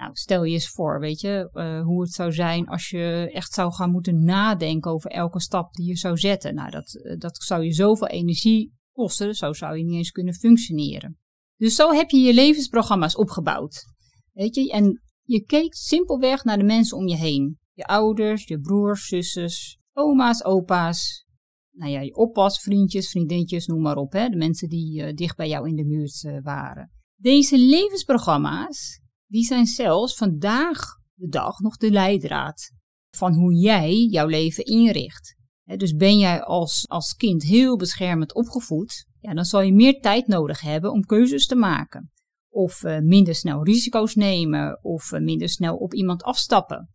Nou, 0.02 0.14
stel 0.16 0.44
je 0.44 0.54
eens 0.54 0.70
voor, 0.70 1.00
weet 1.00 1.20
je, 1.20 1.50
hoe 1.86 2.02
het 2.02 2.12
zou 2.12 2.32
zijn 2.32 2.68
als 2.68 2.90
je 2.90 3.30
echt 3.34 3.54
zou 3.54 3.74
gaan 3.74 3.92
moeten 3.92 4.24
nadenken 4.24 4.92
over 4.92 5.12
elke 5.12 5.40
stap 5.40 5.74
die 5.74 5.88
je 5.88 5.96
zou 5.96 6.18
zetten. 6.18 6.56
Nou, 6.56 6.70
dat, 6.70 7.16
dat 7.18 7.44
zou 7.44 7.64
je 7.64 7.74
zoveel 7.74 8.08
energie 8.08 8.74
kosten, 8.92 9.34
zo 9.34 9.54
zou 9.54 9.78
je 9.78 9.84
niet 9.84 9.96
eens 9.96 10.12
kunnen 10.12 10.34
functioneren. 10.34 11.20
Dus 11.58 11.76
zo 11.76 11.92
heb 11.92 12.10
je 12.10 12.18
je 12.18 12.34
levensprogramma's 12.34 13.16
opgebouwd. 13.16 13.86
Weet 14.32 14.56
je, 14.56 14.72
en 14.72 15.02
je 15.24 15.46
keek 15.46 15.74
simpelweg 15.74 16.44
naar 16.44 16.58
de 16.58 16.64
mensen 16.64 16.98
om 16.98 17.08
je 17.08 17.16
heen. 17.16 17.60
Je 17.74 17.86
ouders, 17.86 18.44
je 18.44 18.60
broers, 18.60 19.08
zusters, 19.08 19.78
oma's, 19.94 20.46
opa's. 20.46 21.26
Nou 21.72 21.92
ja, 21.92 22.00
je 22.00 22.16
oppas, 22.16 22.62
vriendjes, 22.62 23.10
vriendinnetjes, 23.10 23.66
noem 23.66 23.82
maar 23.82 23.98
op. 23.98 24.12
Hè? 24.12 24.30
De 24.30 24.38
mensen 24.38 24.70
die 24.70 25.02
uh, 25.02 25.14
dicht 25.14 25.38
bij 25.38 25.48
jou 25.48 25.68
in 25.68 25.76
de 25.76 25.86
buurt 25.86 26.42
waren. 26.44 26.92
Deze 27.16 27.58
levensprogramma's, 27.58 29.01
die 29.32 29.44
zijn 29.44 29.66
zelfs 29.66 30.16
vandaag 30.16 30.80
de 31.14 31.28
dag 31.28 31.60
nog 31.60 31.78
de 31.78 31.92
leidraad 31.92 32.72
van 33.16 33.34
hoe 33.34 33.54
jij 33.54 33.94
jouw 33.94 34.28
leven 34.28 34.64
inricht. 34.64 35.36
dus 35.64 35.96
ben 35.96 36.18
jij 36.18 36.44
als, 36.44 36.88
als 36.88 37.14
kind 37.14 37.44
heel 37.44 37.78
beschermend 37.78 38.34
opgevoed, 38.34 39.06
ja, 39.20 39.34
dan 39.34 39.46
zal 39.46 39.62
je 39.62 39.74
meer 39.74 40.00
tijd 40.00 40.28
nodig 40.28 40.62
hebben 40.62 40.92
om 40.92 41.06
keuzes 41.06 41.46
te 41.46 41.56
maken. 41.56 42.12
Of 42.50 42.84
uh, 42.84 43.00
minder 43.00 43.36
snel 43.36 43.64
risico's 43.64 44.16
nemen, 44.16 44.84
of 44.84 45.12
minder 45.12 45.50
snel 45.50 45.76
op 45.76 45.94
iemand 45.94 46.24
afstappen. 46.24 46.90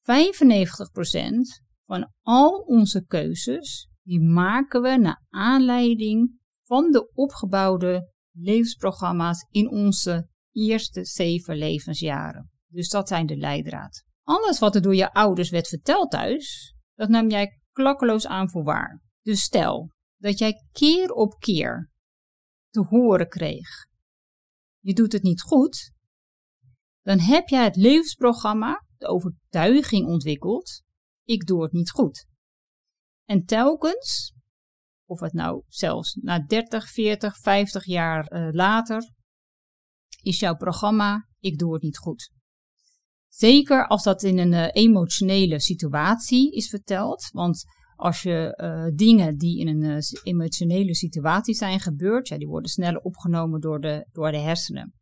95% 0.00 0.04
van 1.86 2.12
al 2.22 2.50
onze 2.50 3.04
keuzes, 3.06 3.88
die 4.02 4.20
maken 4.20 4.82
we 4.82 4.96
naar 4.96 5.24
aanleiding 5.28 6.38
van 6.64 6.90
de 6.90 7.10
opgebouwde 7.12 8.12
levensprogramma's 8.32 9.46
in 9.50 9.70
onze 9.70 10.28
eerste 10.58 11.04
zeven 11.04 11.56
levensjaren. 11.56 12.50
Dus 12.66 12.88
dat 12.88 13.08
zijn 13.08 13.26
de 13.26 13.36
leidraad. 13.36 14.04
Alles 14.22 14.58
wat 14.58 14.74
er 14.74 14.82
door 14.82 14.94
je 14.94 15.12
ouders 15.12 15.50
werd 15.50 15.68
verteld 15.68 16.10
thuis, 16.10 16.74
dat 16.94 17.08
nam 17.08 17.30
jij 17.30 17.60
klakkeloos 17.72 18.26
aan 18.26 18.50
voor 18.50 18.64
waar. 18.64 19.02
Dus 19.22 19.42
stel 19.42 19.90
dat 20.16 20.38
jij 20.38 20.64
keer 20.72 21.10
op 21.10 21.38
keer 21.38 21.90
te 22.70 22.80
horen 22.80 23.28
kreeg: 23.28 23.68
je 24.78 24.94
doet 24.94 25.12
het 25.12 25.22
niet 25.22 25.42
goed, 25.42 25.92
dan 27.02 27.18
heb 27.18 27.48
jij 27.48 27.64
het 27.64 27.76
levensprogramma 27.76 28.84
de 28.96 29.06
overtuiging 29.06 30.06
ontwikkeld: 30.06 30.82
ik 31.24 31.46
doe 31.46 31.62
het 31.62 31.72
niet 31.72 31.90
goed. 31.90 32.26
En 33.24 33.44
telkens, 33.44 34.34
of 35.04 35.20
het 35.20 35.32
nou 35.32 35.62
zelfs 35.66 36.14
na 36.14 36.38
30, 36.38 36.90
40, 36.90 37.36
50 37.36 37.84
jaar 37.84 38.32
uh, 38.32 38.52
later, 38.52 39.10
is 40.28 40.38
jouw 40.38 40.56
programma: 40.56 41.28
ik 41.40 41.58
doe 41.58 41.72
het 41.72 41.82
niet 41.82 41.98
goed. 41.98 42.30
Zeker 43.28 43.86
als 43.86 44.02
dat 44.02 44.22
in 44.22 44.38
een 44.38 44.52
uh, 44.52 44.68
emotionele 44.72 45.60
situatie 45.60 46.52
is 46.52 46.68
verteld. 46.68 47.28
Want 47.32 47.64
als 47.96 48.22
je 48.22 48.58
uh, 48.62 48.96
dingen 48.96 49.36
die 49.36 49.60
in 49.60 49.68
een 49.68 50.02
emotionele 50.22 50.94
situatie 50.94 51.54
zijn 51.54 51.80
gebeurd, 51.80 52.28
ja, 52.28 52.38
die 52.38 52.48
worden 52.48 52.70
sneller 52.70 53.00
opgenomen 53.00 53.60
door 53.60 53.80
de, 53.80 54.08
door 54.12 54.30
de 54.30 54.38
hersenen. 54.38 54.94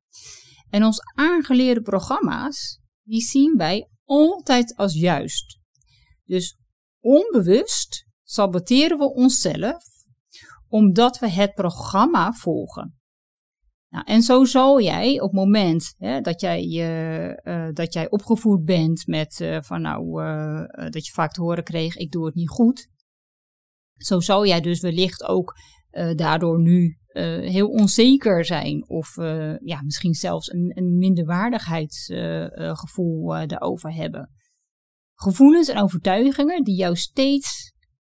En 0.70 0.84
ons 0.84 1.00
aangeleerde 1.14 1.80
programma's, 1.80 2.80
die 3.02 3.20
zien 3.20 3.56
wij 3.56 3.88
altijd 4.04 4.76
als 4.76 4.94
juist. 4.94 5.58
Dus 6.24 6.56
onbewust 7.00 8.06
saboteren 8.22 8.98
we 8.98 9.12
onszelf 9.12 9.94
omdat 10.68 11.18
we 11.18 11.30
het 11.30 11.54
programma 11.54 12.32
volgen. 12.32 12.98
Nou, 13.96 14.08
en 14.08 14.22
zo 14.22 14.44
zal 14.44 14.80
jij 14.80 15.20
op 15.20 15.30
het 15.30 15.40
moment 15.40 15.94
hè, 15.98 16.20
dat, 16.20 16.40
jij, 16.40 16.64
uh, 17.44 17.68
dat 17.72 17.92
jij 17.92 18.10
opgevoed 18.10 18.64
bent 18.64 19.06
met 19.06 19.40
uh, 19.40 19.58
van 19.60 19.80
nou, 19.80 20.22
uh, 20.22 20.64
dat 20.90 21.06
je 21.06 21.12
vaak 21.12 21.32
te 21.32 21.40
horen 21.40 21.64
kreeg, 21.64 21.96
ik 21.96 22.10
doe 22.10 22.26
het 22.26 22.34
niet 22.34 22.48
goed. 22.48 22.88
Zo 23.94 24.20
zal 24.20 24.46
jij 24.46 24.60
dus 24.60 24.80
wellicht 24.80 25.24
ook 25.24 25.54
daardoor 26.14 26.60
nu 26.60 26.98
heel 27.40 27.68
onzeker 27.68 28.44
zijn 28.44 28.88
of 28.88 29.16
ja, 29.64 29.82
misschien 29.82 30.14
zelfs 30.14 30.52
een, 30.52 30.72
een 30.74 30.96
minderwaardigheidsgevoel 30.96 33.46
daarover 33.46 33.94
hebben. 33.94 34.30
Gevoelens 35.14 35.68
en 35.68 35.82
overtuigingen 35.82 36.64
die 36.64 36.76
jou 36.76 36.96
steeds 36.96 37.72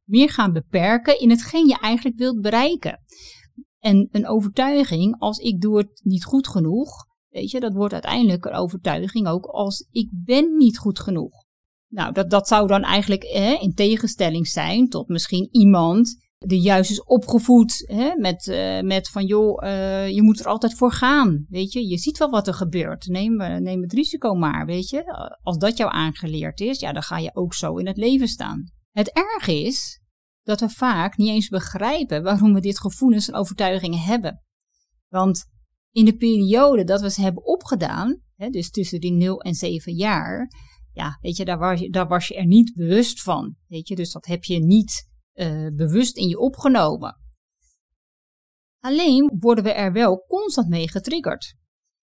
meer 0.05 0.31
gaan 0.31 0.53
beperken 0.53 1.19
in 1.19 1.31
hetgeen 1.31 1.67
je 1.67 1.79
eigenlijk 1.79 2.17
wilt 2.17 2.41
bereiken. 2.41 3.01
En 3.87 4.09
een 4.11 4.27
overtuiging 4.27 5.19
als 5.19 5.39
ik 5.39 5.61
doe 5.61 5.79
het 5.79 6.01
niet 6.03 6.25
goed 6.25 6.49
genoeg, 6.49 7.07
weet 7.29 7.51
je, 7.51 7.61
dat 7.61 7.75
wordt 7.75 7.93
uiteindelijk 7.93 8.45
een 8.45 8.55
overtuiging 8.55 9.29
ook 9.29 9.45
als 9.45 9.89
ik 9.91 10.09
ben 10.25 10.57
niet 10.57 10.79
goed 10.79 10.99
genoeg. 10.99 11.45
Nou, 11.89 12.13
dat, 12.13 12.31
dat 12.31 12.49
zou 12.49 12.67
dan 12.67 12.83
eigenlijk 12.83 13.25
in 13.61 13.75
tegenstelling 13.75 14.47
zijn 14.47 14.89
tot 14.89 15.09
misschien 15.09 15.49
iemand 15.51 16.17
die 16.39 16.61
juist 16.61 16.91
is 16.91 17.05
opgevoed 17.05 17.85
hè, 17.87 18.17
met, 18.17 18.47
uh, 18.47 18.81
met 18.81 19.09
van 19.09 19.27
joh, 19.27 19.63
uh, 19.65 20.09
je 20.09 20.23
moet 20.23 20.41
er 20.41 20.47
altijd 20.47 20.75
voor 20.75 20.93
gaan. 20.93 21.47
Weet 21.49 21.73
je, 21.73 21.89
je 21.89 21.99
ziet 21.99 22.19
wel 22.19 22.31
wat 22.31 22.47
er 22.47 22.55
gebeurt. 22.55 23.07
Neem, 23.07 23.41
uh, 23.41 23.57
neem 23.57 23.83
het 23.83 23.93
risico 23.93 24.35
maar, 24.35 24.67
weet 24.67 24.89
je. 24.89 25.05
Als 25.43 25.59
dat 25.59 25.77
jou 25.77 25.93
aangeleerd 25.93 26.61
is, 26.61 26.81
ja, 26.81 26.93
dan 26.93 27.03
ga 27.03 27.19
je 27.19 27.35
ook 27.35 27.55
zo 27.55 27.77
in 27.77 27.87
het 27.87 27.97
leven 27.97 28.29
staan. 28.29 28.65
Het 28.91 29.11
erg 29.13 29.47
is 29.47 30.01
dat 30.47 30.61
we 30.61 30.69
vaak 30.69 31.17
niet 31.17 31.29
eens 31.29 31.49
begrijpen 31.49 32.23
waarom 32.23 32.55
we 32.55 32.61
dit 32.61 32.81
gevoelens 32.81 33.29
en 33.29 33.35
overtuigingen 33.35 33.99
hebben. 33.99 34.43
Want 35.09 35.45
in 35.91 36.05
de 36.05 36.17
periode 36.17 36.85
dat 36.85 37.01
we 37.01 37.11
ze 37.11 37.21
hebben 37.21 37.47
opgedaan, 37.47 38.23
hè, 38.37 38.49
dus 38.49 38.71
tussen 38.71 39.01
die 39.01 39.13
0 39.13 39.41
en 39.41 39.55
7 39.55 39.95
jaar, 39.95 40.51
ja, 40.93 41.19
weet 41.21 41.37
je, 41.37 41.45
daar 41.45 41.59
was 41.59 41.81
je, 41.81 41.91
daar 41.91 42.09
was 42.09 42.29
je 42.29 42.35
er 42.35 42.47
niet 42.47 42.75
bewust 42.75 43.23
van. 43.23 43.57
Weet 43.67 43.89
je, 43.89 43.97
dus 43.97 44.13
dat 44.13 44.27
heb 44.27 44.45
je 44.45 44.59
niet 44.59 45.09
uh, 45.35 45.69
bewust 45.75 46.17
in 46.17 46.29
je 46.29 46.39
opgenomen. 46.39 47.17
Alleen 48.81 49.37
worden 49.39 49.65
we 49.65 49.73
er 49.73 49.93
wel 49.93 50.25
constant 50.29 50.69
mee 50.69 50.91
getriggerd. 50.91 51.55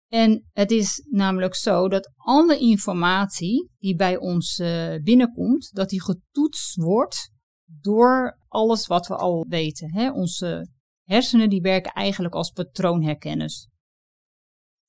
En 0.07 0.49
het 0.53 0.71
is 0.71 1.07
namelijk 1.09 1.55
zo 1.55 1.89
dat 1.89 2.11
alle 2.15 2.59
informatie 2.59 3.69
die 3.77 3.95
bij 3.95 4.17
ons 4.17 4.59
uh, 4.59 4.95
binnenkomt, 5.03 5.69
dat 5.73 5.89
die 5.89 6.01
getoetst 6.01 6.75
wordt 6.75 7.35
door 7.67 8.39
alles 8.47 8.87
wat 8.87 9.07
we 9.07 9.15
al 9.15 9.45
weten. 9.49 9.93
Hè? 9.93 10.11
Onze 10.11 10.69
hersenen 11.03 11.49
die 11.49 11.61
werken 11.61 11.91
eigenlijk 11.91 12.35
als 12.35 12.51
patroonherkenners. 12.51 13.67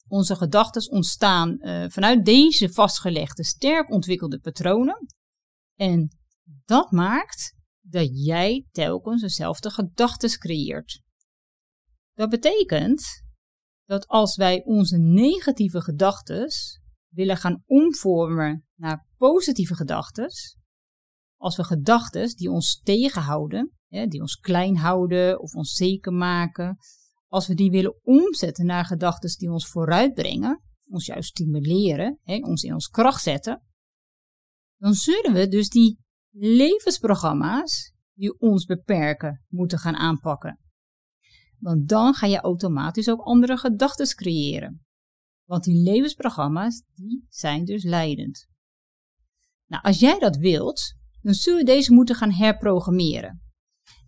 Onze 0.08 0.36
gedachten 0.36 0.90
ontstaan 0.90 1.56
uh, 1.58 1.84
vanuit 1.88 2.24
deze 2.24 2.72
vastgelegde, 2.72 3.44
sterk 3.44 3.90
ontwikkelde 3.90 4.40
patronen. 4.40 5.06
En 5.74 6.08
dat 6.64 6.90
maakt 6.90 7.54
dat 7.80 8.08
jij 8.12 8.66
telkens 8.70 9.20
dezelfde 9.20 9.70
gedachten 9.70 10.38
creëert. 10.38 11.02
Dat 12.14 12.28
betekent 12.28 13.22
dat 13.84 14.06
als 14.06 14.36
wij 14.36 14.64
onze 14.64 14.98
negatieve 14.98 15.80
gedachten 15.80 16.48
willen 17.08 17.36
gaan 17.36 17.62
omvormen 17.66 18.66
naar 18.74 19.06
positieve 19.16 19.74
gedachten, 19.74 20.30
als 21.38 21.56
we 21.56 21.64
gedachten 21.64 22.36
die 22.36 22.50
ons 22.50 22.80
tegenhouden, 22.82 23.72
die 23.88 24.20
ons 24.20 24.36
klein 24.36 24.76
houden 24.76 25.40
of 25.40 25.54
ons 25.54 25.72
zeker 25.72 26.12
maken, 26.12 26.76
als 27.26 27.46
we 27.46 27.54
die 27.54 27.70
willen 27.70 27.98
omzetten 28.02 28.66
naar 28.66 28.84
gedachten 28.84 29.38
die 29.38 29.50
ons 29.50 29.68
vooruitbrengen, 29.68 30.62
ons 30.88 31.06
juist 31.06 31.28
stimuleren, 31.28 32.18
ons 32.24 32.62
in 32.62 32.74
ons 32.74 32.88
kracht 32.88 33.22
zetten, 33.22 33.62
dan 34.76 34.92
zullen 34.92 35.32
we 35.32 35.48
dus 35.48 35.68
die 35.68 35.98
levensprogramma's 36.30 37.92
die 38.14 38.40
ons 38.40 38.64
beperken 38.64 39.44
moeten 39.48 39.78
gaan 39.78 39.96
aanpakken. 39.96 40.58
Want 41.58 41.88
dan 41.88 42.14
ga 42.14 42.26
je 42.26 42.40
automatisch 42.40 43.08
ook 43.08 43.20
andere 43.20 43.56
gedachten 43.56 44.16
creëren. 44.16 44.86
Want 45.44 45.64
die 45.64 45.82
levensprogramma's, 45.82 46.82
die 46.94 47.26
zijn 47.28 47.64
dus 47.64 47.84
leidend. 47.84 48.48
Nou, 49.66 49.82
als 49.82 49.98
jij 49.98 50.18
dat 50.18 50.36
wilt, 50.36 50.94
dan 51.28 51.36
zul 51.36 51.58
je 51.58 51.64
deze 51.64 51.92
moeten 51.92 52.14
gaan 52.14 52.32
herprogrammeren. 52.32 53.42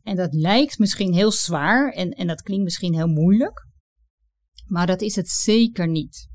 En 0.03 0.17
dat 0.17 0.35
lijkt 0.35 0.79
misschien 0.79 1.13
heel 1.13 1.33
zwaar 1.33 1.93
en, 1.93 2.11
en 2.11 2.27
dat 2.27 2.43
klinkt 2.43 2.65
misschien 2.65 2.95
heel 2.95 3.07
moeilijk, 3.07 3.67
maar 4.67 4.87
dat 4.87 5.01
is 5.01 5.17
het 5.17 5.29
zeker 5.29 5.89
niet. 5.89 6.29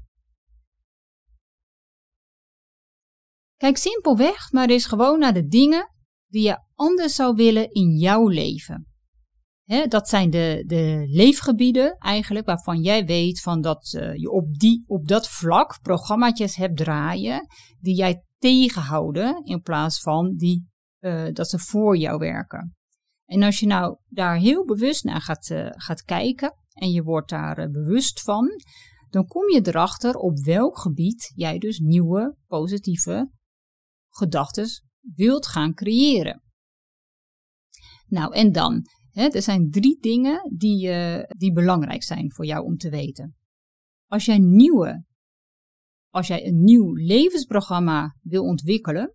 Kijk 3.55 3.77
simpelweg 3.77 4.51
maar 4.51 4.69
eens 4.69 4.85
gewoon 4.85 5.19
naar 5.19 5.33
de 5.33 5.47
dingen 5.47 5.89
die 6.27 6.43
je 6.43 6.59
anders 6.73 7.15
zou 7.15 7.35
willen 7.35 7.71
in 7.71 7.97
jouw 7.97 8.27
leven. 8.27 8.87
dat 9.87 10.09
zijn 10.09 10.29
de, 10.29 10.63
de 10.65 11.05
leefgebieden 11.07 11.97
eigenlijk 11.97 12.45
waarvan 12.45 12.81
jij 12.81 13.05
weet 13.05 13.41
van 13.41 13.61
dat 13.61 13.93
uh, 13.93 14.15
je 14.15 14.31
op, 14.31 14.53
die, 14.53 14.83
op 14.87 15.07
dat 15.07 15.29
vlak 15.29 15.79
programmaatjes 15.81 16.55
hebt 16.55 16.77
draaien 16.77 17.47
die 17.79 17.95
jij 17.95 18.23
tegenhouden 18.37 19.43
in 19.43 19.61
plaats 19.61 20.01
van 20.01 20.35
die, 20.35 20.73
uh, 21.05 21.27
dat 21.33 21.49
ze 21.49 21.59
voor 21.59 21.97
jou 21.97 22.17
werken. 22.17 22.75
En 23.25 23.43
als 23.43 23.59
je 23.59 23.65
nou 23.65 23.97
daar 24.07 24.37
heel 24.37 24.65
bewust 24.65 25.03
naar 25.03 25.21
gaat, 25.21 25.49
uh, 25.49 25.67
gaat 25.71 26.03
kijken 26.03 26.55
en 26.73 26.91
je 26.91 27.03
wordt 27.03 27.29
daar 27.29 27.59
uh, 27.59 27.71
bewust 27.71 28.21
van, 28.21 28.49
dan 29.09 29.27
kom 29.27 29.49
je 29.49 29.67
erachter 29.67 30.15
op 30.15 30.39
welk 30.39 30.77
gebied 30.77 31.31
jij 31.35 31.57
dus 31.57 31.79
nieuwe 31.79 32.35
positieve 32.47 33.31
gedachten 34.09 34.67
wilt 35.15 35.47
gaan 35.47 35.73
creëren. 35.73 36.43
Nou, 38.07 38.33
en 38.33 38.51
dan, 38.51 38.81
hè, 39.09 39.27
er 39.27 39.41
zijn 39.41 39.69
drie 39.69 39.99
dingen 39.99 40.53
die, 40.57 40.89
die 41.27 41.53
belangrijk 41.53 42.03
zijn 42.03 42.31
voor 42.31 42.45
jou 42.45 42.65
om 42.65 42.77
te 42.77 42.89
weten. 42.89 43.35
Als 44.05 44.25
jij 44.25 44.37
nieuwe, 44.37 45.03
als 46.09 46.27
jij 46.27 46.47
een 46.47 46.63
nieuw 46.63 46.93
levensprogramma 46.93 48.15
wil 48.21 48.43
ontwikkelen, 48.43 49.14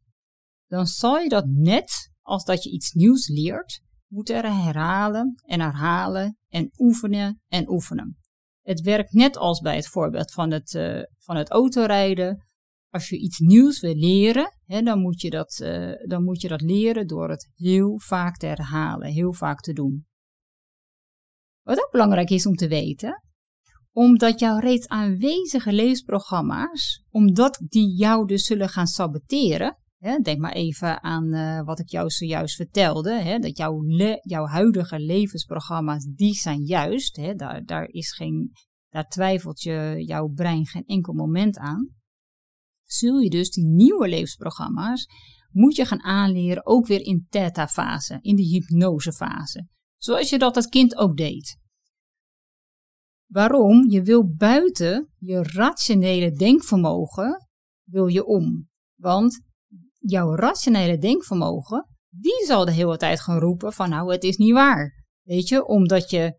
dan 0.71 0.87
zal 0.87 1.19
je 1.19 1.29
dat 1.29 1.45
net 1.47 2.13
als 2.23 2.45
dat 2.45 2.63
je 2.63 2.71
iets 2.71 2.93
nieuws 2.93 3.29
leert, 3.29 3.81
moeten 4.07 4.63
herhalen 4.63 5.35
en 5.45 5.61
herhalen 5.61 6.39
en 6.49 6.71
oefenen 6.77 7.43
en 7.49 7.71
oefenen. 7.71 8.19
Het 8.63 8.81
werkt 8.81 9.13
net 9.13 9.37
als 9.37 9.61
bij 9.61 9.77
het 9.77 9.89
voorbeeld 9.89 10.33
van 10.33 10.51
het, 10.51 10.75
uh, 10.75 11.03
van 11.19 11.37
het 11.37 11.51
autorijden. 11.51 12.47
Als 12.89 13.09
je 13.09 13.19
iets 13.19 13.39
nieuws 13.39 13.81
wil 13.81 13.95
leren, 13.95 14.59
hè, 14.65 14.83
dan, 14.83 15.01
moet 15.01 15.21
je 15.21 15.31
dat, 15.31 15.61
uh, 15.63 15.93
dan 16.07 16.25
moet 16.25 16.41
je 16.41 16.49
dat 16.49 16.61
leren 16.61 17.07
door 17.07 17.31
het 17.31 17.51
heel 17.55 17.99
vaak 17.99 18.37
te 18.37 18.47
herhalen, 18.47 19.09
heel 19.09 19.33
vaak 19.33 19.61
te 19.61 19.73
doen. 19.73 20.07
Wat 21.63 21.79
ook 21.79 21.91
belangrijk 21.91 22.31
is 22.31 22.47
om 22.47 22.55
te 22.55 22.69
weten, 22.69 23.23
omdat 23.93 24.41
jouw 24.41 24.59
reeds 24.59 24.89
aanwezige 24.89 25.73
leesprogramma's, 25.73 27.05
omdat 27.11 27.63
die 27.69 27.97
jou 27.97 28.27
dus 28.27 28.45
zullen 28.45 28.69
gaan 28.69 28.87
saboteren, 28.87 29.80
denk 30.23 30.39
maar 30.39 30.53
even 30.53 31.03
aan 31.03 31.35
uh, 31.35 31.63
wat 31.65 31.79
ik 31.79 31.89
jou 31.89 32.11
zojuist 32.11 32.57
vertelde, 32.57 33.13
hè, 33.13 33.39
dat 33.39 33.57
jouw, 33.57 33.83
jouw 34.23 34.47
huidige 34.47 34.99
levensprogramma's, 34.99 36.05
die 36.05 36.35
zijn 36.35 36.65
juist, 36.65 37.17
hè, 37.17 37.35
daar, 37.35 37.65
daar, 37.65 37.89
is 37.89 38.13
geen, 38.13 38.53
daar 38.89 39.09
twijfelt 39.09 39.63
je, 39.63 40.03
jouw 40.07 40.29
brein 40.29 40.67
geen 40.67 40.85
enkel 40.85 41.13
moment 41.13 41.59
aan 41.59 41.99
zul 42.93 43.19
je 43.19 43.31
dus 43.31 43.51
die 43.51 43.67
nieuwe 43.67 44.09
levensprogramma's 44.09 45.07
moet 45.51 45.77
je 45.77 45.85
gaan 45.85 46.03
aanleren 46.03 46.67
ook 46.67 46.87
weer 46.87 47.01
in 47.01 47.27
theta-fase, 47.29 48.19
in 48.21 48.37
die 48.37 48.47
hypnosefase. 48.47 49.67
Zoals 49.97 50.31
je 50.31 50.39
dat 50.39 50.57
als 50.57 50.67
kind 50.67 50.97
ook 50.97 51.17
deed. 51.17 51.59
Waarom? 53.27 53.91
Je 53.91 54.03
wil 54.03 54.35
buiten 54.35 55.13
je 55.19 55.43
rationele 55.43 56.33
denkvermogen 56.33 57.49
wil 57.85 58.07
je 58.07 58.25
om. 58.25 58.69
Want 58.95 59.41
jouw 60.01 60.35
rationele 60.35 60.99
denkvermogen, 60.99 61.87
die 62.09 62.45
zal 62.47 62.65
de 62.65 62.73
hele 62.73 62.97
tijd 62.97 63.21
gaan 63.21 63.39
roepen 63.39 63.73
van 63.73 63.89
nou, 63.89 64.13
het 64.13 64.25
is 64.25 64.37
niet 64.37 64.53
waar. 64.53 65.05
Weet 65.23 65.49
je, 65.49 65.67
omdat 65.67 66.11
je, 66.11 66.39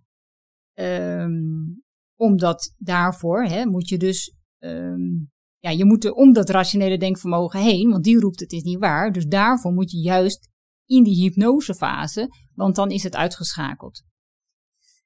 um, 0.74 1.84
omdat 2.16 2.74
daarvoor 2.78 3.44
hè, 3.44 3.66
moet 3.66 3.90
je 3.90 3.98
dus 3.98 4.36
um, 4.60 5.32
ja, 5.62 5.70
je 5.70 5.86
moet 5.86 6.06
er 6.06 6.12
om 6.12 6.34
dat 6.34 6.50
rationele 6.50 6.98
denkvermogen 6.98 7.60
heen, 7.60 7.90
want 7.90 8.04
die 8.04 8.20
roept 8.20 8.40
het 8.40 8.52
is 8.52 8.64
niet 8.64 8.80
waar. 8.80 9.12
Dus 9.12 9.26
daarvoor 9.26 9.74
moet 9.74 9.92
je 9.92 9.98
juist 9.98 10.50
in 10.86 11.04
die 11.04 11.16
hypnosefase, 11.16 12.28
want 12.54 12.76
dan 12.76 12.90
is 12.90 13.04
het 13.04 13.16
uitgeschakeld. 13.16 14.04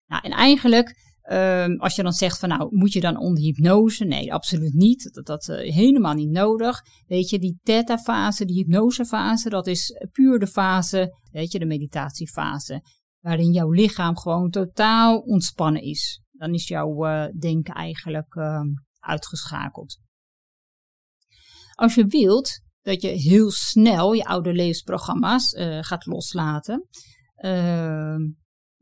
Nou, 0.06 0.24
en 0.24 0.32
eigenlijk, 0.32 1.05
um, 1.32 1.80
als 1.80 1.96
je 1.96 2.04
dan 2.04 2.14
zegt 2.14 2.40
van 2.40 2.50
nou, 2.50 2.76
moet 2.76 2.94
je 2.94 3.02
dan 3.02 3.18
onder 3.18 3.44
hypnose? 3.44 4.06
Nee, 4.06 4.34
absoluut 4.34 4.74
niet. 4.74 5.14
Dat, 5.14 5.26
dat 5.26 5.48
uh, 5.48 5.74
helemaal 5.74 6.14
niet 6.14 6.30
nodig. 6.30 6.82
Weet 7.08 7.30
je, 7.30 7.40
die 7.40 7.60
theta-fase, 7.64 8.46
die 8.46 8.56
hypnosefase, 8.56 9.50
dat 9.50 9.68
is 9.68 10.06
puur 10.12 10.40
de 10.40 10.48
fase, 10.48 11.18
weet 11.32 11.52
je, 11.52 11.60
de 11.60 11.66
meditatiefase, 11.66 12.84
waarin 13.20 13.52
jouw 13.52 13.72
lichaam 13.72 14.18
gewoon 14.18 14.50
totaal 14.50 15.20
ontspannen 15.20 15.82
is. 15.82 16.22
Dan 16.32 16.54
is 16.54 16.68
jouw 16.68 17.08
uh, 17.08 17.26
denken 17.40 17.74
eigenlijk 17.74 18.36
uh, 18.36 18.62
uitgeschakeld. 19.00 20.00
Als 21.74 21.96
je 21.96 22.06
wilt 22.06 22.62
dat 22.82 23.02
je 23.02 23.08
heel 23.08 23.52
snel 23.52 24.14
je 24.14 24.26
oude 24.26 24.54
levensprogramma's 24.54 25.54
uh, 25.54 25.78
gaat 25.82 26.06
loslaten, 26.06 26.88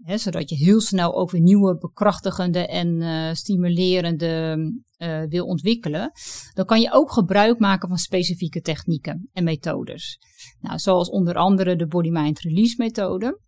uh, 0.08 0.16
zodat 0.16 0.50
je 0.50 0.56
heel 0.56 0.82
snel 0.82 1.16
ook 1.16 1.32
weer 1.32 1.42
nieuwe 1.42 1.78
bekrachtigende 1.78 2.68
en 2.68 3.02
uh, 3.02 3.34
stimulerende 3.34 4.58
uh, 4.98 5.24
wil 5.28 5.46
ontwikkelen, 5.46 6.12
dan 6.54 6.66
kan 6.66 6.82
je 6.82 6.92
ook 6.92 7.12
gebruik 7.12 7.60
maken 7.60 7.88
van 7.88 7.98
specifieke 7.98 8.62
technieken 8.62 9.30
en 9.34 9.44
methodes. 9.44 10.18
Nou, 10.60 10.80
zoals 10.80 11.10
onder 11.10 11.36
andere 11.36 11.76
de 11.76 11.88
Body 11.88 12.10
Mind 12.10 12.40
Release 12.40 12.76
methode. 12.78 13.42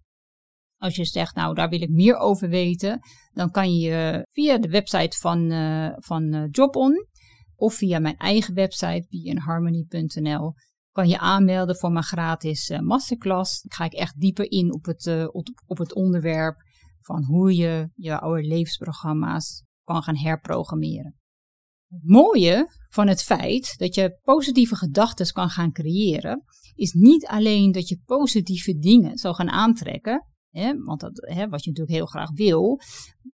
Als 0.78 0.96
je 0.96 1.06
zegt, 1.06 1.36
nou 1.36 1.56
daar 1.56 1.70
wil 1.70 1.82
ik 1.82 1.90
meer 1.90 2.16
over 2.16 2.50
weten, 2.50 3.00
dan 3.34 3.52
kan 3.52 3.74
je 3.74 4.28
via 4.32 4.58
de 4.58 4.70
website 4.70 5.18
van, 5.18 5.50
van 5.96 6.48
JobOn 6.52 7.08
of 7.56 7.74
via 7.74 8.00
mijn 8.00 8.18
eigen 8.18 8.54
website 8.54 9.06
beinharmony.nl 9.10 10.54
kan 10.96 11.08
je 11.08 11.20
aanmelden 11.20 11.76
voor 11.76 11.92
mijn 11.92 12.04
gratis 12.04 12.70
uh, 12.70 12.80
masterclass. 12.80 13.66
Ga 13.68 13.86
ik 13.86 13.94
echt 13.94 14.20
dieper 14.20 14.52
in 14.52 14.74
op 14.74 14.86
het, 14.86 15.06
uh, 15.06 15.28
op, 15.32 15.48
op, 15.66 15.78
het 15.78 15.94
onderwerp 15.94 16.56
van 17.02 17.24
hoe 17.24 17.56
je 17.56 17.90
je 17.96 18.20
oude 18.20 18.48
levensprogramma's 18.48 19.64
kan 19.84 20.04
gaan 20.04 20.18
herprogrammeren. 20.18 21.16
Het 21.88 22.04
mooie 22.04 22.70
van 22.90 23.08
het 23.08 23.24
feit 23.24 23.78
dat 23.78 23.96
je 23.96 24.20
positieve 24.22 24.76
gedachten 24.76 25.34
kan 25.34 25.50
gaan 25.50 25.72
creëren, 25.72 26.44
is 26.76 26.94
niet 26.94 27.26
alleen 27.26 27.72
dat 27.72 27.88
je 27.88 28.02
positieve 28.06 28.78
dingen 28.78 29.18
zal 29.18 29.34
gaan 29.34 29.50
aantrekken, 29.50 30.26
hè, 30.50 30.84
want 30.84 31.00
dat, 31.00 31.12
hè, 31.16 31.50
wat 31.50 31.64
je 31.64 31.70
natuurlijk 31.70 31.98
heel 31.98 32.06
graag 32.06 32.32
wil, 32.32 32.80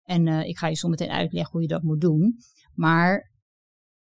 en 0.03 0.27
uh, 0.27 0.43
ik 0.43 0.57
ga 0.57 0.67
je 0.67 0.75
zo 0.75 0.87
meteen 0.87 1.09
uitleggen 1.09 1.51
hoe 1.51 1.61
je 1.61 1.67
dat 1.67 1.83
moet 1.83 2.01
doen, 2.01 2.37
maar 2.73 3.31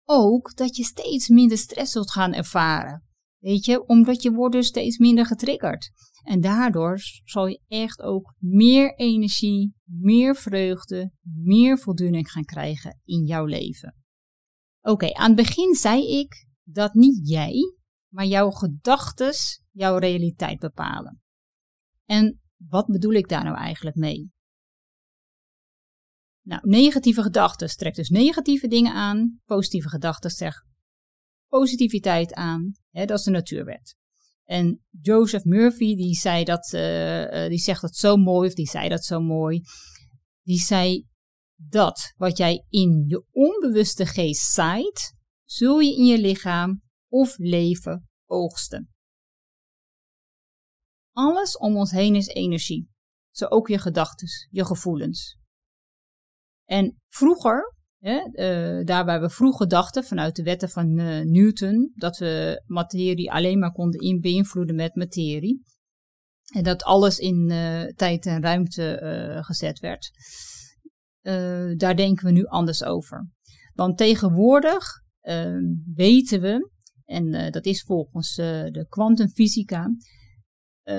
ook 0.05 0.57
dat 0.57 0.77
je 0.77 0.85
steeds 0.85 1.29
minder 1.29 1.59
stress 1.59 1.93
zult 1.93 2.11
gaan 2.11 2.33
ervaren. 2.33 3.11
Weet 3.42 3.64
je, 3.64 3.87
omdat 3.87 4.22
je 4.22 4.33
wordt 4.33 4.55
dus 4.55 4.66
steeds 4.66 4.98
minder 4.98 5.26
getriggerd. 5.26 5.90
En 6.22 6.40
daardoor 6.40 6.98
zal 7.24 7.46
je 7.46 7.61
echt 7.68 8.00
ook 8.00 8.35
meer 8.38 8.94
energie, 8.94 9.74
meer 9.85 10.37
vreugde, 10.37 11.12
meer 11.22 11.78
voldoening 11.78 12.31
gaan 12.31 12.44
krijgen 12.44 13.00
in 13.05 13.24
jouw 13.24 13.44
leven. 13.44 13.96
Oké, 14.81 15.12
aan 15.12 15.26
het 15.26 15.37
begin 15.37 15.74
zei 15.74 16.18
ik 16.18 16.46
dat 16.62 16.94
niet 16.94 17.28
jij, 17.28 17.74
maar 18.12 18.26
jouw 18.26 18.50
gedachten 18.50 19.33
jouw 19.70 19.96
realiteit 19.96 20.59
bepalen. 20.59 21.20
En 22.05 22.40
wat 22.57 22.87
bedoel 22.87 23.12
ik 23.12 23.28
daar 23.28 23.44
nou 23.44 23.57
eigenlijk 23.57 23.96
mee? 23.96 24.31
Nou, 26.44 26.68
negatieve 26.68 27.22
gedachten 27.22 27.68
trekt 27.68 27.96
dus 27.96 28.09
negatieve 28.09 28.68
dingen 28.68 28.92
aan. 28.92 29.40
Positieve 29.44 29.88
gedachten 29.88 30.31
positiviteit 31.59 32.35
aan. 32.35 32.73
Hè, 32.91 33.05
dat 33.05 33.19
is 33.19 33.25
de 33.25 33.31
natuurwet. 33.31 33.97
En 34.45 34.85
Joseph 35.01 35.45
Murphy, 35.45 35.95
die, 35.95 36.15
zei 36.15 36.45
dat, 36.45 36.73
uh, 36.73 37.49
die 37.49 37.59
zegt 37.59 37.81
dat 37.81 37.97
zo 37.97 38.17
mooi, 38.17 38.49
of 38.49 38.55
die 38.55 38.69
zei 38.69 38.88
dat 38.88 39.05
zo 39.05 39.21
mooi. 39.21 39.62
Die 40.43 40.59
zei 40.59 41.07
dat 41.57 42.12
wat 42.17 42.37
jij 42.37 42.67
in 42.69 43.05
je 43.07 43.25
onbewuste 43.31 44.07
geest 44.07 44.53
zaait, 44.53 45.15
zul 45.45 45.79
je 45.79 45.97
in 45.97 46.05
je 46.05 46.19
lichaam 46.19 46.83
of 47.09 47.38
leven 47.38 48.09
oogsten. 48.27 48.91
Alles 51.12 51.57
om 51.57 51.77
ons 51.77 51.91
heen 51.91 52.15
is 52.15 52.27
energie. 52.27 52.88
Zo 53.31 53.47
ook 53.47 53.69
je 53.69 53.79
gedachten, 53.79 54.29
je 54.51 54.65
gevoelens. 54.65 55.38
En 56.65 57.03
vroeger, 57.09 57.75
uh, 58.03 58.85
daarbij 58.85 59.21
we 59.21 59.31
vroeger 59.31 59.69
dachten 59.69 60.05
vanuit 60.05 60.37
de 60.37 60.43
wetten 60.43 60.69
van 60.69 60.99
uh, 60.99 61.21
Newton 61.21 61.93
dat 61.95 62.19
we 62.19 62.62
materie 62.67 63.33
alleen 63.33 63.59
maar 63.59 63.73
konden 63.73 64.21
beïnvloeden 64.21 64.75
met 64.75 64.95
materie. 64.95 65.62
En 66.55 66.62
dat 66.62 66.83
alles 66.83 67.19
in 67.19 67.51
uh, 67.51 67.83
tijd 67.83 68.27
en 68.27 68.43
ruimte 68.43 68.99
gezet 69.45 69.79
werd. 69.79 70.11
daar 71.77 71.97
denken 71.97 72.25
we 72.25 72.33
nu 72.33 72.45
anders 72.45 72.85
over. 72.85 73.31
Want 73.75 73.99
tegenwoordig 73.99 74.85
ehm, 75.21 75.65
weten 75.95 76.41
we, 76.41 76.71
en 77.05 77.53
dat 77.53 77.67
is 77.67 77.83
volgens 77.83 78.35
de 78.35 78.87
kwantumfysica, 78.88 79.87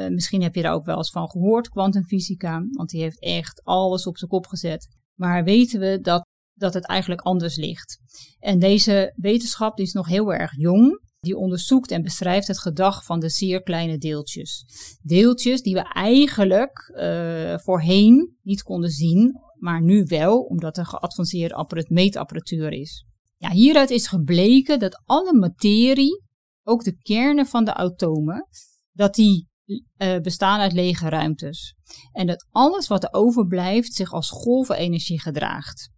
misschien 0.10 0.42
heb 0.42 0.56
je 0.56 0.62
daar 0.62 0.74
ook 0.74 0.86
wel 0.86 0.98
eens 0.98 1.12
van 1.12 1.30
gehoord, 1.30 1.70
kwantumfysica, 1.70 2.66
want 2.72 2.90
die 2.90 3.02
heeft 3.02 3.22
echt 3.22 3.64
alles 3.64 4.08
op 4.08 4.18
zijn 4.18 4.30
kop 4.30 4.46
gezet. 4.46 4.88
Maar 5.14 5.44
weten 5.44 5.80
we 5.80 6.00
dat, 6.02 6.26
dat 6.64 6.74
het 6.74 6.88
eigenlijk 6.88 7.22
anders 7.22 7.56
ligt. 7.56 7.98
En 8.40 8.60
deze 8.60 9.14
wetenschap 9.16 9.76
die 9.76 9.86
is 9.86 9.94
nog 9.94 10.08
heel 10.08 10.34
erg 10.34 10.52
jong. 10.58 11.02
Die 11.20 11.38
onderzoekt 11.38 11.92
en 11.92 12.02
beschrijft 12.02 12.48
het 12.48 12.60
gedrag 12.60 13.04
van 13.04 13.20
de 13.20 13.30
zeer 13.30 13.64
kleine 13.64 13.98
deeltjes. 13.98 14.66
Deeltjes 15.02 15.62
die 15.62 15.74
we 15.74 15.94
eigenlijk 15.94 16.94
uh, 16.96 17.58
voorheen 17.58 18.38
niet 18.42 18.64
konden 18.64 18.90
zien, 18.90 19.40
maar 19.60 19.82
nu 19.82 20.04
wel, 20.04 20.40
omdat 20.40 20.78
er 20.78 20.86
geavanceerde 20.86 21.86
meetapparatuur 21.88 22.72
is. 22.72 23.06
Ja, 23.38 23.50
hieruit 23.52 23.90
is 23.90 24.08
gebleken 24.08 24.80
dat 24.80 25.02
alle 25.06 25.34
materie 25.34 26.24
ook 26.64 26.84
de 26.84 26.98
kernen 27.02 27.46
van 27.46 27.66
de 27.66 27.74
atomen, 27.74 28.48
dat 28.92 29.16
die 29.16 29.48
uh, 29.66 30.20
bestaan 30.20 30.60
uit 30.60 30.74
lege 30.74 31.10
ruimtes. 31.10 31.76
En 32.12 32.28
dat 32.28 32.48
alles 32.52 32.88
wat 32.88 33.04
er 33.04 33.14
overblijft 33.14 33.94
zich 33.94 34.14
als 34.14 34.30
golvenenergie 34.30 35.22
gedraagt. 35.22 35.93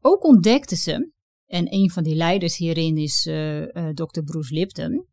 Ook 0.00 0.24
ontdekten 0.24 0.76
ze, 0.76 1.12
en 1.46 1.74
een 1.74 1.90
van 1.90 2.02
die 2.02 2.14
leiders 2.14 2.56
hierin 2.56 2.96
is 2.96 3.26
uh, 3.26 3.60
uh, 3.60 3.88
Dr. 3.88 4.22
Bruce 4.24 4.54
Lipton, 4.54 5.06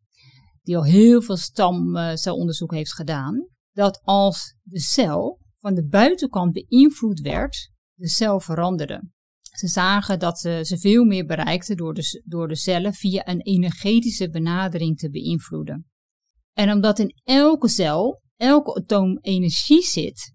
die 0.61 0.77
al 0.77 0.83
heel 0.83 1.21
veel 1.21 1.37
stamcelonderzoek 1.37 2.71
heeft 2.71 2.93
gedaan, 2.93 3.47
dat 3.71 4.01
als 4.03 4.55
de 4.63 4.79
cel 4.79 5.39
van 5.57 5.73
de 5.73 5.87
buitenkant 5.87 6.51
beïnvloed 6.51 7.19
werd, 7.19 7.71
de 7.93 8.09
cel 8.09 8.39
veranderde. 8.39 9.09
Ze 9.41 9.67
zagen 9.67 10.19
dat 10.19 10.39
ze, 10.39 10.59
ze 10.63 10.77
veel 10.77 11.03
meer 11.03 11.25
bereikten 11.25 11.77
door 11.77 11.93
de, 11.93 12.23
door 12.25 12.47
de 12.47 12.55
cellen 12.55 12.93
via 12.93 13.27
een 13.27 13.41
energetische 13.41 14.29
benadering 14.29 14.97
te 14.97 15.09
beïnvloeden. 15.09 15.85
En 16.53 16.71
omdat 16.71 16.99
in 16.99 17.13
elke 17.23 17.67
cel, 17.67 18.21
elke 18.35 18.75
atoom 18.75 19.17
energie 19.21 19.81
zit, 19.81 20.33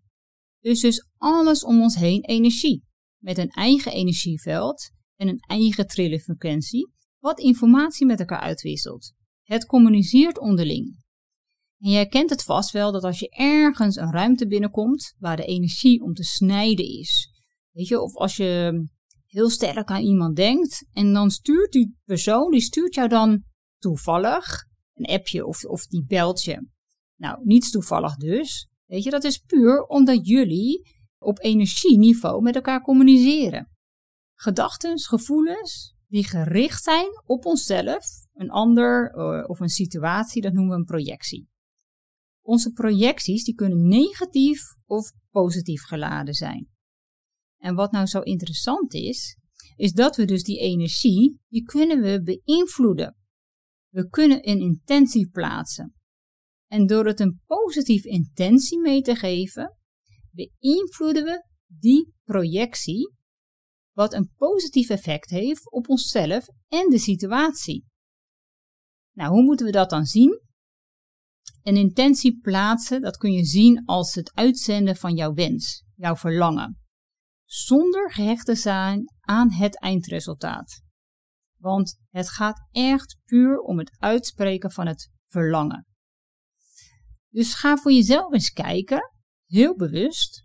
is 0.61 0.81
dus 0.81 1.07
alles 1.17 1.65
om 1.65 1.81
ons 1.81 1.95
heen 1.95 2.25
energie. 2.25 2.85
Met 3.23 3.39
een 3.39 3.51
eigen 3.51 3.93
energieveld 3.93 4.91
en 5.17 5.29
een 5.29 5.41
eigen 5.41 5.87
trillenfrequentie, 5.87 6.93
wat 7.19 7.41
informatie 7.41 8.07
met 8.07 8.21
elkaar 8.21 8.41
uitwisselt. 8.41 9.13
Het 9.43 9.67
communiceert 9.67 10.39
onderling. 10.39 11.01
En 11.79 11.91
jij 11.91 12.07
kent 12.07 12.31
het 12.31 12.43
vast 12.43 12.71
wel 12.71 12.93
dat 12.93 13.05
als 13.05 13.19
je 13.19 13.29
ergens 13.29 13.97
een 13.97 14.13
ruimte 14.13 14.47
binnenkomt 14.47 15.15
waar 15.19 15.37
de 15.37 15.45
energie 15.45 16.03
om 16.03 16.13
te 16.13 16.25
snijden 16.25 16.89
is. 16.99 17.31
Weet 17.71 17.89
je, 17.89 18.01
of 18.01 18.15
als 18.15 18.37
je 18.37 18.85
heel 19.27 19.51
sterk 19.51 19.91
aan 19.91 20.03
iemand 20.03 20.37
denkt 20.37 20.87
en 20.93 21.13
dan 21.13 21.31
stuurt 21.31 21.73
die 21.73 21.97
persoon, 22.05 22.51
die 22.51 22.61
stuurt 22.61 22.95
jou 22.95 23.09
dan 23.09 23.45
toevallig 23.79 24.65
een 24.95 25.07
appje 25.07 25.47
of, 25.47 25.65
of 25.65 25.87
die 25.87 26.05
belt 26.05 26.43
je. 26.43 26.69
Nou, 27.17 27.41
niets 27.43 27.71
toevallig 27.71 28.17
dus. 28.17 28.69
Weet 28.87 29.03
je, 29.03 29.11
dat 29.11 29.25
is 29.25 29.39
puur 29.39 29.83
omdat 29.83 30.27
jullie 30.27 31.01
op 31.23 31.43
energieniveau 31.43 32.43
met 32.43 32.55
elkaar 32.55 32.81
communiceren. 32.81 33.71
Gedachten, 34.35 34.99
gevoelens 34.99 35.95
die 36.13 36.27
gericht 36.29 36.83
zijn 36.83 37.23
op 37.25 37.45
onszelf, 37.45 38.05
een 38.33 38.51
ander 38.51 39.11
eh, 39.11 39.49
of 39.49 39.61
een 39.61 39.69
situatie, 39.69 40.43
dat 40.43 40.53
noemen 40.53 40.73
we 40.73 40.79
een 40.79 40.85
projectie. 40.85 41.49
Onze 42.45 42.73
projecties 42.73 43.45
die 43.45 43.55
kunnen 43.55 43.89
negatief 43.89 44.63
of 44.87 45.13
positief 45.31 45.83
geladen 45.83 46.35
zijn. 46.35 46.69
En 47.59 47.75
wat 47.75 47.93
nou 47.93 48.07
zo 48.07 48.21
interessant 48.21 48.95
is, 48.95 49.37
is 49.77 49.93
dat 49.93 50.17
we 50.17 50.25
dus 50.25 50.43
die 50.43 50.59
energie, 50.59 51.41
die 51.49 51.63
kunnen 51.63 52.01
we 52.01 52.23
beïnvloeden. 52.23 53.17
We 53.89 54.09
kunnen 54.09 54.49
een 54.49 54.61
intentie 54.61 55.29
plaatsen. 55.29 55.95
En 56.67 56.87
door 56.87 57.07
het 57.07 57.21
een 57.21 57.41
positieve 57.47 58.09
intentie 58.09 58.81
mee 58.81 59.01
te 59.01 59.15
geven, 59.15 59.77
beïnvloeden 60.33 61.25
we 61.25 61.47
die 61.67 62.15
projectie, 62.25 63.13
wat 63.93 64.13
een 64.13 64.33
positief 64.37 64.89
effect 64.89 65.31
heeft 65.31 65.71
op 65.71 65.89
onszelf 65.89 66.47
en 66.69 66.91
de 66.91 66.99
situatie. 66.99 67.85
Nou, 69.13 69.31
hoe 69.31 69.43
moeten 69.43 69.67
we 69.67 69.73
dat 69.73 69.91
dan 69.91 70.05
zien? 70.05 70.41
Een 71.63 71.77
intentie 71.77 72.39
plaatsen, 72.41 73.01
dat 73.01 73.17
kun 73.17 73.33
je 73.33 73.45
zien 73.45 73.85
als 73.85 74.15
het 74.15 74.35
uitzenden 74.35 74.97
van 74.97 75.15
jouw 75.15 75.33
wens, 75.33 75.85
jouw 75.95 76.17
verlangen, 76.17 76.79
zonder 77.45 78.13
gehecht 78.13 78.47
te 78.47 78.55
zijn 78.55 79.15
aan 79.21 79.53
het 79.53 79.81
eindresultaat. 79.81 80.83
Want 81.59 81.99
het 82.11 82.29
gaat 82.29 82.69
echt 82.71 83.17
puur 83.25 83.59
om 83.59 83.79
het 83.79 83.97
uitspreken 83.99 84.71
van 84.71 84.87
het 84.87 85.11
verlangen. 85.27 85.87
Dus 87.29 87.55
ga 87.55 87.77
voor 87.77 87.93
jezelf 87.93 88.33
eens 88.33 88.51
kijken, 88.51 89.12
heel 89.53 89.77
bewust, 89.77 90.45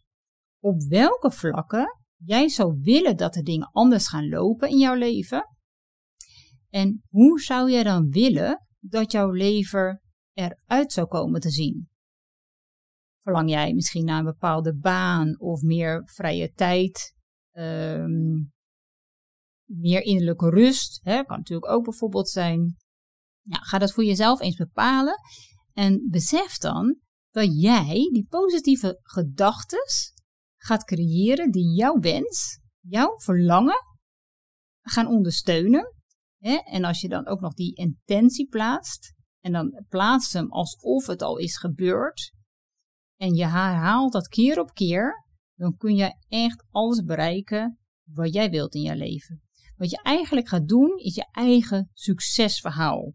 op 0.64 0.84
welke 0.84 1.32
vlakken 1.32 2.00
jij 2.16 2.50
zou 2.50 2.80
willen 2.82 3.18
dat 3.18 3.34
de 3.34 3.42
dingen 3.42 3.70
anders 3.72 4.08
gaan 4.08 4.30
lopen 4.30 4.70
in 4.70 4.78
jouw 4.78 4.96
leven. 4.96 5.56
En 6.70 7.04
hoe 7.10 7.42
zou 7.42 7.72
jij 7.72 7.84
dan 7.84 8.10
willen 8.10 8.68
dat 8.80 9.12
jouw 9.12 9.32
leven 9.32 10.02
eruit 10.34 10.92
zou 10.92 11.08
komen 11.08 11.42
te 11.42 11.50
zien? 11.50 11.90
Verlang 13.20 13.50
jij 13.50 13.74
misschien 13.74 14.06
naar 14.06 14.20
een 14.20 14.26
bepaalde 14.26 14.76
baan 14.76 15.40
of 15.40 15.62
meer 15.62 16.02
vrije 16.06 16.52
tijd? 16.52 17.16
Um, 17.52 18.52
meer 19.70 20.02
innerlijke 20.02 20.50
rust. 20.50 21.00
Hè, 21.04 21.24
kan 21.24 21.38
natuurlijk 21.38 21.72
ook 21.72 21.84
bijvoorbeeld 21.84 22.30
zijn. 22.30 22.76
Ja, 23.42 23.58
ga 23.58 23.78
dat 23.78 23.92
voor 23.92 24.04
jezelf 24.04 24.42
eens 24.42 24.56
bepalen. 24.56 25.16
En 25.74 26.08
besef 26.10 26.58
dan 26.58 26.98
dat 27.38 27.62
jij 27.62 28.10
die 28.12 28.28
positieve 28.30 29.00
gedachten 29.04 29.84
gaat 30.56 30.84
creëren 30.84 31.52
die 31.52 31.76
jouw 31.76 32.00
wens, 32.00 32.60
jouw 32.80 33.20
verlangen 33.20 33.80
gaan 34.82 35.08
ondersteunen. 35.08 35.94
Hè? 36.38 36.56
En 36.56 36.84
als 36.84 37.02
je 37.02 37.08
dan 37.08 37.28
ook 37.28 37.40
nog 37.40 37.54
die 37.54 37.76
intentie 37.76 38.48
plaatst, 38.48 39.14
en 39.40 39.52
dan 39.52 39.86
plaatst 39.90 40.34
hem 40.34 40.52
alsof 40.52 41.08
het 41.08 41.22
al 41.22 41.38
is 41.38 41.58
gebeurd, 41.58 42.32
en 43.16 43.34
je 43.34 43.46
herhaalt 43.46 44.12
dat 44.12 44.28
keer 44.28 44.60
op 44.60 44.74
keer, 44.74 45.26
dan 45.56 45.78
kun 45.78 45.96
je 45.96 46.16
echt 46.28 46.66
alles 46.70 47.04
bereiken 47.04 47.80
wat 48.04 48.34
jij 48.34 48.50
wilt 48.50 48.76
in 48.76 48.82
je 48.82 48.96
leven. 48.96 49.42
Wat 49.76 49.90
je 49.90 50.02
eigenlijk 50.02 50.48
gaat 50.48 50.68
doen, 50.68 50.98
is 50.98 51.16
je 51.16 51.28
eigen 51.32 51.90
succesverhaal 51.94 53.14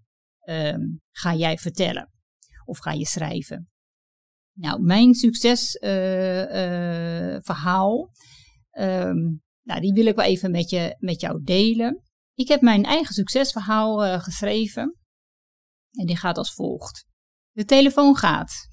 um, 0.49 1.01
ga 1.11 1.35
jij 1.35 1.59
vertellen. 1.59 2.11
Of 2.65 2.79
ga 2.79 2.93
je 2.93 3.07
schrijven. 3.07 3.72
Nou, 4.53 4.83
mijn 4.83 5.15
succesverhaal, 5.15 8.11
uh, 8.79 8.87
uh, 8.87 9.09
um, 9.09 9.43
nou, 9.63 9.81
die 9.81 9.93
wil 9.93 10.07
ik 10.07 10.17
wel 10.17 10.25
even 10.25 10.51
met, 10.51 10.71
je, 10.71 10.97
met 10.99 11.21
jou 11.21 11.43
delen. 11.43 12.03
Ik 12.35 12.49
heb 12.49 12.61
mijn 12.61 12.85
eigen 12.85 13.15
succesverhaal 13.15 14.05
uh, 14.05 14.21
geschreven. 14.21 14.97
En 15.91 16.07
die 16.07 16.17
gaat 16.17 16.39
als 16.39 16.55
volgt. 16.55 17.07
De 17.51 17.65
telefoon 17.65 18.17
gaat. 18.17 18.71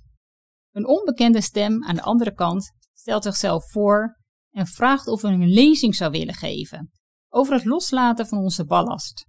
Een 0.71 0.87
onbekende 0.87 1.41
stem 1.41 1.83
aan 1.83 1.95
de 1.95 2.01
andere 2.01 2.33
kant 2.33 2.71
stelt 2.93 3.23
zichzelf 3.23 3.71
voor 3.71 4.17
en 4.49 4.67
vraagt 4.67 5.07
of 5.07 5.21
we 5.21 5.27
een 5.27 5.49
lezing 5.49 5.95
zou 5.95 6.11
willen 6.11 6.33
geven 6.33 6.89
over 7.29 7.53
het 7.53 7.65
loslaten 7.65 8.27
van 8.27 8.37
onze 8.37 8.65
ballast. 8.65 9.27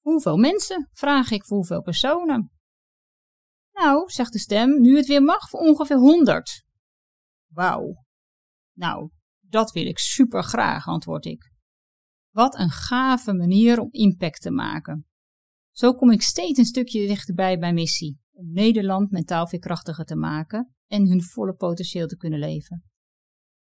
Hoeveel 0.00 0.36
mensen? 0.36 0.90
vraag 0.92 1.30
ik 1.30 1.44
voor 1.44 1.56
hoeveel 1.56 1.82
personen. 1.82 2.57
Nou, 3.78 4.10
zegt 4.10 4.32
de 4.32 4.38
stem, 4.38 4.80
nu 4.80 4.96
het 4.96 5.06
weer 5.06 5.22
mag 5.22 5.48
voor 5.48 5.60
ongeveer 5.60 5.96
100. 5.96 6.64
Wauw. 7.52 8.04
Nou, 8.72 9.10
dat 9.40 9.72
wil 9.72 9.86
ik 9.86 9.98
super 9.98 10.42
graag, 10.42 10.86
antwoord 10.86 11.24
ik. 11.24 11.52
Wat 12.30 12.58
een 12.58 12.70
gave 12.70 13.32
manier 13.32 13.80
om 13.80 13.88
impact 13.90 14.40
te 14.40 14.50
maken. 14.50 15.06
Zo 15.70 15.94
kom 15.94 16.10
ik 16.10 16.22
steeds 16.22 16.58
een 16.58 16.64
stukje 16.64 17.06
dichterbij 17.06 17.58
bij 17.58 17.72
missie, 17.72 18.18
om 18.32 18.52
Nederland 18.52 19.10
mentaal 19.10 19.46
veerkrachtiger 19.46 20.04
te 20.04 20.16
maken 20.16 20.74
en 20.86 21.08
hun 21.08 21.22
volle 21.22 21.54
potentieel 21.54 22.06
te 22.06 22.16
kunnen 22.16 22.38
leven. 22.38 22.84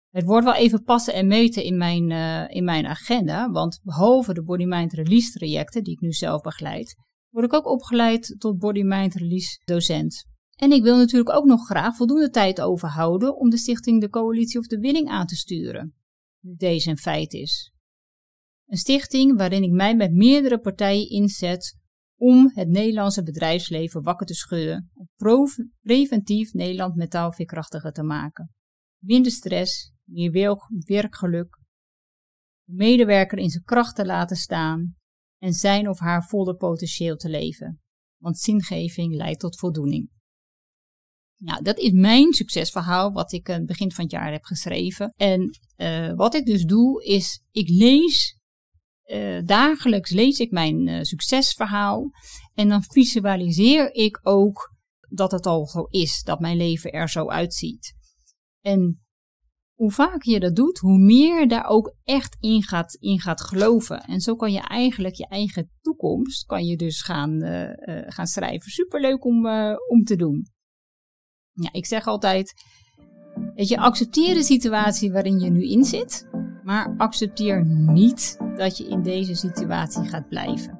Het 0.10 0.26
wordt 0.26 0.46
wel 0.46 0.56
even 0.56 0.84
passen 0.84 1.14
en 1.14 1.28
meten 1.28 1.64
in 1.64 1.78
mijn, 1.78 2.10
uh, 2.10 2.56
in 2.56 2.64
mijn 2.64 2.86
agenda, 2.86 3.52
want 3.52 3.80
behalve 3.84 4.34
de 4.34 4.44
Body 4.44 4.66
Mind 4.66 4.94
Release 4.94 5.32
trajecten, 5.32 5.84
die 5.84 5.94
ik 5.94 6.00
nu 6.00 6.12
zelf 6.12 6.42
begeleid, 6.42 6.96
word 7.36 7.48
ik 7.48 7.54
ook 7.54 7.68
opgeleid 7.68 8.36
tot 8.38 8.60
Body 8.60 8.82
Mind 8.82 9.14
Release 9.14 9.60
docent. 9.66 10.26
En 10.56 10.72
ik 10.72 10.84
wil 10.84 10.98
natuurlijk 10.98 11.36
ook 11.36 11.46
nog 11.46 11.66
graag 11.66 11.96
voldoende 11.96 12.30
tijd 12.30 12.62
overhouden 12.62 13.38
om 13.38 13.50
de 13.50 13.58
stichting 13.58 14.02
De 14.02 14.10
Coalitie 14.10 14.60
of 14.60 14.68
de 14.68 14.80
Winning 14.80 15.10
aan 15.10 15.26
te 15.26 15.36
sturen, 15.36 15.96
nu 16.40 16.56
deze 16.56 16.90
een 16.90 16.98
feit 16.98 17.34
is. 17.34 17.74
Een 18.66 18.78
stichting 18.78 19.38
waarin 19.38 19.64
ik 19.64 19.72
mij 19.72 19.96
met 19.96 20.12
meerdere 20.12 20.60
partijen 20.60 21.10
inzet 21.10 21.78
om 22.20 22.52
het 22.54 22.68
Nederlandse 22.68 23.24
bedrijfsleven 23.24 24.04
wakker 24.04 24.26
te 24.26 24.34
schudden, 24.34 24.92
om 24.94 25.10
preventief 25.82 26.54
Nederland 26.54 26.96
mentaal 26.96 27.32
veerkrachtiger 27.32 27.92
te 27.92 28.04
maken. 28.04 28.54
Minder 29.04 29.32
stress, 29.32 29.94
meer 30.04 30.32
werkgeluk, 30.86 31.60
de 32.64 32.74
medewerker 32.74 33.38
in 33.38 33.50
zijn 33.50 33.64
kracht 33.64 33.96
te 33.96 34.06
laten 34.06 34.38
staan 34.38 34.96
en 35.38 35.54
zijn 35.54 35.90
of 35.90 36.00
haar 36.00 36.24
volle 36.24 36.56
potentieel 36.56 37.16
te 37.16 37.30
leven. 37.30 37.82
Want 38.18 38.38
zingeving 38.38 39.16
leidt 39.16 39.40
tot 39.40 39.60
voldoening. 39.60 40.10
Nou, 41.38 41.64
dat 41.64 41.78
is 41.78 41.92
mijn 41.92 42.34
succesverhaal 42.34 43.12
wat 43.12 43.32
ik 43.32 43.50
aan 43.50 43.58
het 43.58 43.66
begin 43.66 43.92
van 43.92 44.04
het 44.04 44.14
jaar 44.14 44.32
heb 44.32 44.44
geschreven. 44.44 45.14
En 45.16 45.60
uh, 45.78 46.14
wat 46.14 46.36
ik 46.36 46.46
dus 46.46 46.64
doe 46.64 47.04
is, 47.04 47.44
ik 47.52 47.70
lees, 47.70 48.38
uh, 49.06 49.42
dagelijks 49.44 50.12
lees 50.12 50.40
ik 50.40 50.52
mijn 50.52 51.06
succesverhaal 51.06 52.10
en 52.54 52.70
dan 52.70 52.84
visualiseer 52.84 53.94
ik 53.94 54.20
ook 54.24 54.76
dat 55.10 55.32
het 55.32 55.46
al 55.46 55.68
zo 55.68 55.84
is, 55.84 56.24
dat 56.24 56.40
mijn 56.40 56.58
leven 56.58 56.92
er 56.92 57.10
zo 57.10 57.30
uitziet. 57.30 57.94
En 58.62 59.05
hoe 59.76 59.92
vaker 59.92 60.32
je 60.32 60.40
dat 60.40 60.56
doet, 60.56 60.78
hoe 60.78 60.98
meer 60.98 61.40
je 61.40 61.48
daar 61.48 61.66
ook 61.68 61.96
echt 62.04 62.38
in 62.40 62.64
gaat, 62.64 62.98
in 63.00 63.20
gaat 63.20 63.42
geloven. 63.42 64.00
En 64.00 64.20
zo 64.20 64.36
kan 64.36 64.52
je 64.52 64.60
eigenlijk 64.60 65.16
je 65.16 65.28
eigen 65.28 65.72
toekomst 65.82 66.46
kan 66.46 66.66
je 66.66 66.78
dus 66.78 67.02
gaan, 67.02 67.44
uh, 67.44 67.62
uh, 67.62 68.04
gaan 68.08 68.28
schrijven. 68.28 68.72
Superleuk 68.72 69.26
om, 69.26 69.46
uh, 69.46 69.76
om 69.88 70.04
te 70.04 70.16
doen. 70.16 70.48
Ja, 71.52 71.70
ik 71.72 71.86
zeg 71.86 72.06
altijd, 72.06 72.54
weet 73.56 73.68
je, 73.68 73.78
accepteer 73.78 74.34
de 74.34 74.44
situatie 74.44 75.12
waarin 75.12 75.40
je 75.40 75.50
nu 75.50 75.70
in 75.70 75.84
zit, 75.84 76.28
maar 76.64 76.96
accepteer 76.98 77.66
niet 77.66 78.38
dat 78.56 78.78
je 78.78 78.88
in 78.88 79.02
deze 79.02 79.36
situatie 79.36 80.06
gaat 80.06 80.30
blijven. 80.30 80.80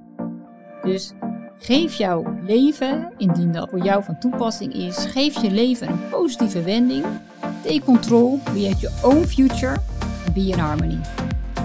Dus 0.82 1.14
geef 1.58 1.96
jouw 1.96 2.40
leven, 2.46 3.14
indien 3.18 3.52
dat 3.52 3.70
voor 3.70 3.84
jou 3.84 4.04
van 4.04 4.20
toepassing 4.20 4.74
is, 4.74 4.98
geef 4.98 5.42
je 5.42 5.52
leven 5.52 5.90
een 5.90 6.10
positieve 6.10 6.64
wending 6.64 7.06
Take 7.66 7.86
control, 7.86 8.40
create 8.44 8.80
your 8.80 8.94
own 9.04 9.26
future 9.26 9.82
be 10.36 10.52
in 10.52 10.60
harmony. 10.60 11.00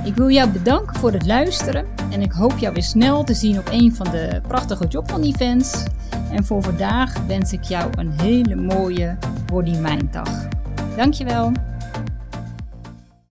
Ik 0.05 0.15
wil 0.15 0.31
jou 0.31 0.51
bedanken 0.51 0.97
voor 0.97 1.13
het 1.13 1.27
luisteren 1.27 1.87
en 2.11 2.23
ik 2.23 2.33
hoop 2.33 2.59
jou 2.59 2.75
weer 2.75 2.83
snel 2.83 3.25
te 3.25 3.35
zien 3.35 3.59
op 3.59 3.69
een 3.71 3.95
van 3.95 4.11
de 4.11 4.41
prachtige 4.47 4.87
Jobman 4.87 5.23
events. 5.23 5.83
En 6.31 6.45
voor 6.45 6.63
vandaag 6.63 7.27
wens 7.27 7.53
ik 7.53 7.63
jou 7.63 7.91
een 7.99 8.11
hele 8.11 8.57
mooie 8.57 9.17
Body 9.47 9.77
Mind 9.77 10.13
dag. 10.13 10.49
Dankjewel. 10.97 11.53